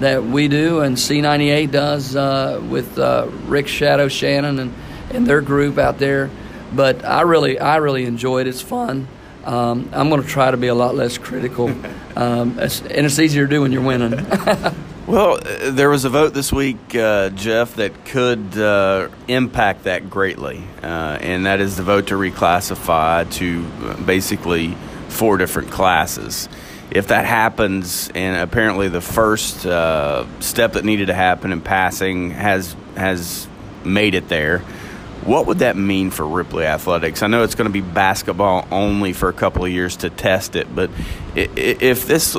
that 0.00 0.24
we 0.24 0.48
do 0.48 0.80
and 0.80 0.96
C98 0.96 1.70
does 1.70 2.14
uh, 2.14 2.62
with 2.68 2.98
uh, 2.98 3.28
Rick 3.46 3.68
Shadow 3.68 4.08
Shannon 4.08 4.58
and, 4.58 4.74
and 5.11 5.26
their 5.26 5.40
group 5.40 5.78
out 5.78 5.98
there. 5.98 6.30
But 6.72 7.04
I 7.04 7.22
really, 7.22 7.58
I 7.58 7.76
really 7.76 8.04
enjoy 8.04 8.42
it. 8.42 8.46
It's 8.46 8.61
fun. 8.61 9.08
Um, 9.44 9.88
I'm 9.92 10.11
going 10.11 10.22
to 10.22 10.28
try 10.28 10.50
to 10.50 10.56
be 10.56 10.66
a 10.66 10.74
lot 10.74 10.94
less 10.94 11.16
critical, 11.16 11.68
um, 12.16 12.58
and 12.58 13.06
it's 13.06 13.18
easier 13.18 13.46
to 13.46 13.50
do 13.50 13.62
when 13.62 13.72
you're 13.72 13.82
winning. 13.82 14.12
well, 15.08 15.38
uh, 15.38 15.70
there 15.70 15.88
was 15.88 16.04
a 16.04 16.10
vote 16.10 16.34
this 16.34 16.52
week, 16.52 16.94
uh, 16.94 17.30
Jeff, 17.30 17.76
that 17.76 18.04
could 18.04 18.58
uh, 18.58 19.08
impact 19.26 19.84
that 19.84 20.10
greatly, 20.10 20.62
uh, 20.82 21.18
and 21.22 21.46
that 21.46 21.60
is 21.60 21.78
the 21.78 21.82
vote 21.82 22.08
to 22.08 22.14
reclassify 22.14 23.30
to 23.32 23.66
uh, 23.82 23.96
basically 24.02 24.76
four 25.08 25.38
different 25.38 25.70
classes. 25.70 26.46
If 26.90 27.06
that 27.08 27.24
happens, 27.24 28.10
and 28.14 28.36
apparently 28.36 28.88
the 28.88 29.00
first 29.00 29.64
uh, 29.64 30.26
step 30.40 30.74
that 30.74 30.84
needed 30.84 31.06
to 31.06 31.14
happen 31.14 31.52
in 31.52 31.62
passing 31.62 32.30
has 32.32 32.76
has 32.94 33.48
made 33.84 34.14
it 34.14 34.28
there 34.28 34.62
what 35.24 35.46
would 35.46 35.58
that 35.58 35.76
mean 35.76 36.10
for 36.10 36.26
Ripley 36.26 36.64
Athletics? 36.64 37.22
I 37.22 37.26
know 37.26 37.42
it's 37.42 37.54
going 37.54 37.68
to 37.68 37.72
be 37.72 37.82
basketball 37.82 38.66
only 38.70 39.12
for 39.12 39.28
a 39.28 39.32
couple 39.34 39.64
of 39.64 39.70
years 39.70 39.96
to 39.98 40.08
test 40.08 40.56
it, 40.56 40.74
but 40.74 40.90
if 41.34 42.06
this 42.06 42.34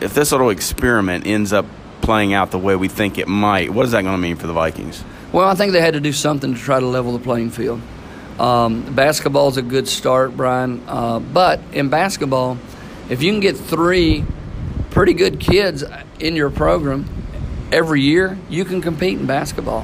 if 0.00 0.14
this 0.14 0.32
little 0.32 0.50
experiment 0.50 1.26
ends 1.26 1.52
up 1.52 1.66
playing 2.02 2.34
out 2.34 2.50
the 2.50 2.58
way 2.58 2.76
we 2.76 2.88
think 2.88 3.16
it 3.16 3.28
might, 3.28 3.70
what 3.70 3.86
is 3.86 3.92
that 3.92 4.02
going 4.02 4.14
to 4.14 4.20
mean 4.20 4.36
for 4.36 4.46
the 4.46 4.52
Vikings? 4.52 5.02
Well, 5.32 5.48
I 5.48 5.54
think 5.54 5.72
they 5.72 5.80
had 5.80 5.94
to 5.94 6.00
do 6.00 6.12
something 6.12 6.54
to 6.54 6.60
try 6.60 6.78
to 6.78 6.86
level 6.86 7.16
the 7.16 7.24
playing 7.24 7.50
field. 7.50 7.80
Um, 8.38 8.94
basketball 8.94 9.48
is 9.48 9.56
a 9.56 9.62
good 9.62 9.88
start, 9.88 10.36
Brian, 10.36 10.82
uh, 10.86 11.20
but 11.20 11.60
in 11.72 11.88
basketball, 11.88 12.58
if 13.08 13.22
you 13.22 13.30
can 13.32 13.40
get 13.40 13.56
three 13.56 14.24
pretty 14.90 15.14
good 15.14 15.40
kids 15.40 15.84
in 16.18 16.36
your 16.36 16.50
program 16.50 17.06
every 17.70 18.02
year, 18.02 18.38
you 18.50 18.64
can 18.64 18.82
compete 18.82 19.18
in 19.18 19.26
basketball. 19.26 19.82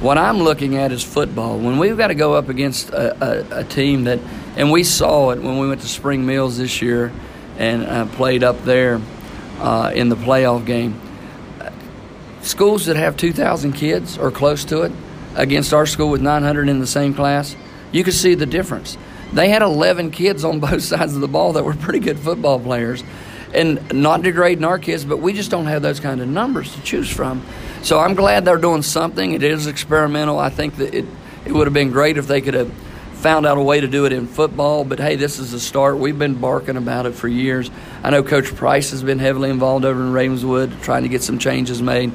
What 0.00 0.18
I'm 0.18 0.38
looking 0.38 0.76
at 0.76 0.92
is 0.92 1.02
football. 1.02 1.58
When 1.58 1.78
we've 1.78 1.96
got 1.96 2.08
to 2.08 2.14
go 2.14 2.34
up 2.34 2.48
against 2.48 2.90
a, 2.90 3.56
a, 3.56 3.60
a 3.60 3.64
team 3.64 4.04
that, 4.04 4.20
and 4.56 4.70
we 4.70 4.84
saw 4.84 5.30
it 5.30 5.40
when 5.40 5.58
we 5.58 5.68
went 5.68 5.80
to 5.80 5.88
Spring 5.88 6.26
Mills 6.26 6.58
this 6.58 6.82
year 6.82 7.12
and 7.58 7.84
uh, 7.84 8.06
played 8.06 8.44
up 8.44 8.62
there 8.64 9.00
uh, 9.60 9.92
in 9.94 10.08
the 10.08 10.16
playoff 10.16 10.66
game. 10.66 11.00
Schools 12.44 12.84
that 12.86 12.96
have 12.96 13.16
2,000 13.16 13.72
kids 13.72 14.18
or 14.18 14.30
close 14.30 14.66
to 14.66 14.82
it 14.82 14.92
against 15.34 15.72
our 15.72 15.86
school 15.86 16.10
with 16.10 16.20
900 16.20 16.68
in 16.68 16.78
the 16.78 16.86
same 16.86 17.14
class, 17.14 17.56
you 17.90 18.04
could 18.04 18.12
see 18.12 18.34
the 18.34 18.44
difference. 18.44 18.98
They 19.32 19.48
had 19.48 19.62
11 19.62 20.10
kids 20.10 20.44
on 20.44 20.60
both 20.60 20.82
sides 20.82 21.14
of 21.14 21.22
the 21.22 21.28
ball 21.28 21.54
that 21.54 21.64
were 21.64 21.72
pretty 21.72 22.00
good 22.00 22.18
football 22.18 22.60
players. 22.60 23.02
And 23.54 23.94
not 23.94 24.22
degrading 24.22 24.64
our 24.64 24.78
kids, 24.78 25.06
but 25.06 25.18
we 25.18 25.32
just 25.32 25.50
don't 25.50 25.66
have 25.66 25.80
those 25.80 26.00
kind 26.00 26.20
of 26.20 26.28
numbers 26.28 26.74
to 26.74 26.82
choose 26.82 27.08
from. 27.08 27.42
So 27.82 27.98
I'm 27.98 28.14
glad 28.14 28.44
they're 28.44 28.58
doing 28.58 28.82
something. 28.82 29.32
It 29.32 29.42
is 29.42 29.66
experimental. 29.66 30.38
I 30.38 30.50
think 30.50 30.76
that 30.76 30.92
it, 30.92 31.06
it 31.46 31.52
would 31.52 31.66
have 31.66 31.72
been 31.72 31.92
great 31.92 32.18
if 32.18 32.26
they 32.26 32.42
could 32.42 32.54
have 32.54 32.72
found 33.24 33.46
out 33.46 33.56
a 33.56 33.62
way 33.62 33.80
to 33.80 33.88
do 33.88 34.04
it 34.04 34.12
in 34.12 34.26
football. 34.26 34.84
But 34.84 34.98
hey, 34.98 35.16
this 35.16 35.38
is 35.38 35.54
a 35.54 35.58
start. 35.58 35.96
We've 35.96 36.18
been 36.18 36.34
barking 36.34 36.76
about 36.76 37.06
it 37.06 37.14
for 37.14 37.26
years. 37.26 37.70
I 38.02 38.10
know 38.10 38.22
Coach 38.22 38.54
Price 38.54 38.90
has 38.90 39.02
been 39.02 39.18
heavily 39.18 39.48
involved 39.48 39.86
over 39.86 39.98
in 39.98 40.12
Ravenswood, 40.12 40.82
trying 40.82 41.04
to 41.04 41.08
get 41.08 41.22
some 41.22 41.38
changes 41.38 41.80
made. 41.80 42.12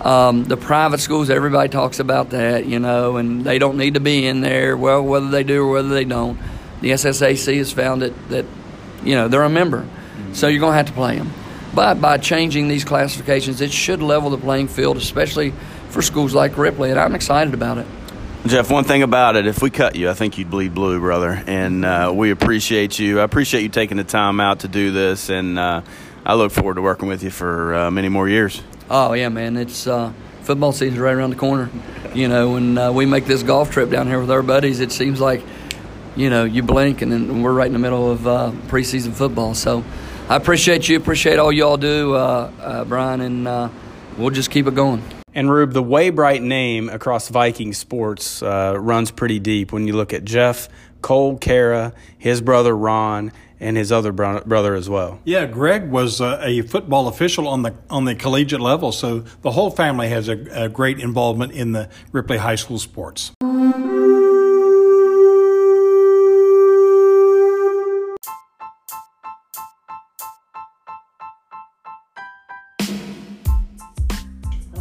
Um, 0.00 0.42
the 0.46 0.56
private 0.56 0.98
schools, 0.98 1.30
everybody 1.30 1.68
talks 1.68 2.00
about 2.00 2.30
that, 2.30 2.66
you 2.66 2.80
know, 2.80 3.18
and 3.18 3.44
they 3.44 3.60
don't 3.60 3.78
need 3.78 3.94
to 3.94 4.00
be 4.00 4.26
in 4.26 4.40
there. 4.40 4.76
Well, 4.76 5.04
whether 5.04 5.28
they 5.28 5.44
do 5.44 5.62
or 5.62 5.70
whether 5.70 5.90
they 5.90 6.04
don't, 6.04 6.40
the 6.80 6.90
SSAC 6.90 7.56
has 7.58 7.70
found 7.70 8.02
it 8.02 8.28
that, 8.30 8.44
you 9.04 9.14
know, 9.14 9.28
they're 9.28 9.44
a 9.44 9.48
member. 9.48 9.82
Mm-hmm. 9.82 10.34
So 10.34 10.48
you're 10.48 10.58
going 10.58 10.72
to 10.72 10.76
have 10.78 10.86
to 10.86 10.92
play 10.92 11.18
them. 11.18 11.32
But 11.72 12.00
by 12.00 12.18
changing 12.18 12.66
these 12.66 12.82
classifications, 12.82 13.60
it 13.60 13.70
should 13.70 14.02
level 14.02 14.30
the 14.30 14.38
playing 14.38 14.66
field, 14.66 14.96
especially 14.96 15.52
for 15.90 16.02
schools 16.02 16.34
like 16.34 16.58
Ripley, 16.58 16.90
and 16.90 16.98
I'm 16.98 17.14
excited 17.14 17.54
about 17.54 17.78
it. 17.78 17.86
Jeff, 18.46 18.70
one 18.70 18.84
thing 18.84 19.02
about 19.02 19.36
it, 19.36 19.46
if 19.46 19.60
we 19.60 19.68
cut 19.68 19.94
you, 19.96 20.08
I 20.08 20.14
think 20.14 20.38
you'd 20.38 20.50
bleed 20.50 20.72
blue, 20.72 21.00
brother. 21.00 21.42
And 21.46 21.84
uh, 21.84 22.12
we 22.14 22.30
appreciate 22.30 22.98
you. 22.98 23.20
I 23.20 23.24
appreciate 23.24 23.62
you 23.62 23.68
taking 23.68 23.96
the 23.96 24.04
time 24.04 24.40
out 24.40 24.60
to 24.60 24.68
do 24.68 24.90
this. 24.92 25.28
And 25.28 25.58
uh, 25.58 25.82
I 26.24 26.34
look 26.34 26.52
forward 26.52 26.74
to 26.74 26.82
working 26.82 27.08
with 27.08 27.22
you 27.22 27.30
for 27.30 27.74
uh, 27.74 27.90
many 27.90 28.08
more 28.08 28.28
years. 28.28 28.62
Oh 28.88 29.12
yeah, 29.12 29.28
man! 29.28 29.58
It's 29.58 29.86
uh, 29.86 30.12
football 30.42 30.72
season's 30.72 30.98
right 30.98 31.14
around 31.14 31.30
the 31.30 31.36
corner. 31.36 31.68
You 32.14 32.28
know, 32.28 32.52
when 32.52 32.78
uh, 32.78 32.90
we 32.90 33.04
make 33.04 33.26
this 33.26 33.42
golf 33.42 33.70
trip 33.70 33.90
down 33.90 34.06
here 34.06 34.20
with 34.20 34.30
our 34.30 34.42
buddies, 34.42 34.80
it 34.80 34.92
seems 34.92 35.20
like 35.20 35.42
you 36.16 36.30
know 36.30 36.44
you 36.44 36.62
blink 36.62 37.02
and 37.02 37.12
then 37.12 37.42
we're 37.42 37.52
right 37.52 37.66
in 37.66 37.74
the 37.74 37.78
middle 37.78 38.10
of 38.10 38.26
uh, 38.26 38.52
preseason 38.68 39.12
football. 39.12 39.54
So 39.54 39.84
I 40.28 40.36
appreciate 40.36 40.88
you, 40.88 40.96
appreciate 40.96 41.38
all 41.38 41.52
y'all 41.52 41.76
do, 41.76 42.12
Brian, 42.86 43.20
and 43.20 43.72
we'll 44.16 44.30
just 44.30 44.50
keep 44.50 44.66
it 44.66 44.74
going. 44.74 45.02
And 45.34 45.50
Rube, 45.50 45.72
the 45.72 45.82
Waybright 45.82 46.42
name 46.42 46.88
across 46.88 47.28
Viking 47.28 47.72
sports 47.72 48.42
uh, 48.42 48.74
runs 48.78 49.10
pretty 49.10 49.38
deep. 49.38 49.72
When 49.72 49.86
you 49.86 49.94
look 49.94 50.12
at 50.12 50.24
Jeff 50.24 50.68
Cole 51.02 51.36
Kara, 51.38 51.92
his 52.16 52.40
brother 52.40 52.76
Ron, 52.76 53.32
and 53.60 53.76
his 53.76 53.90
other 53.90 54.12
bro- 54.12 54.42
brother 54.44 54.74
as 54.74 54.88
well. 54.88 55.20
Yeah, 55.24 55.46
Greg 55.46 55.90
was 55.90 56.20
uh, 56.20 56.40
a 56.42 56.62
football 56.62 57.08
official 57.08 57.48
on 57.48 57.62
the 57.62 57.74
on 57.90 58.04
the 58.04 58.14
collegiate 58.14 58.60
level, 58.60 58.92
so 58.92 59.20
the 59.42 59.50
whole 59.50 59.70
family 59.70 60.08
has 60.08 60.28
a, 60.28 60.38
a 60.52 60.68
great 60.68 61.00
involvement 61.00 61.52
in 61.52 61.72
the 61.72 61.88
Ripley 62.12 62.38
High 62.38 62.54
School 62.54 62.78
sports. 62.78 63.32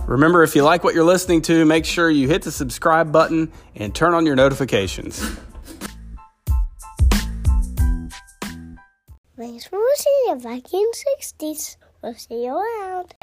Remember, 0.07 0.41
if 0.41 0.55
you 0.55 0.63
like 0.63 0.83
what 0.85 0.95
you're 0.95 1.03
listening 1.03 1.41
to, 1.43 1.65
make 1.65 1.85
sure 1.85 2.09
you 2.09 2.27
hit 2.29 2.41
the 2.41 2.51
subscribe 2.51 3.11
button 3.11 3.51
and 3.75 3.93
turn 3.93 4.13
on 4.13 4.25
your 4.25 4.35
notifications. 4.35 5.19
Thanks 9.37 9.67
for 9.67 9.77
listening 9.77 10.29
to 10.29 10.35
Viking 10.37 10.89
60s. 11.19 11.75
We'll 12.01 12.13
see 12.15 12.45
you 12.45 12.55
around. 12.55 13.13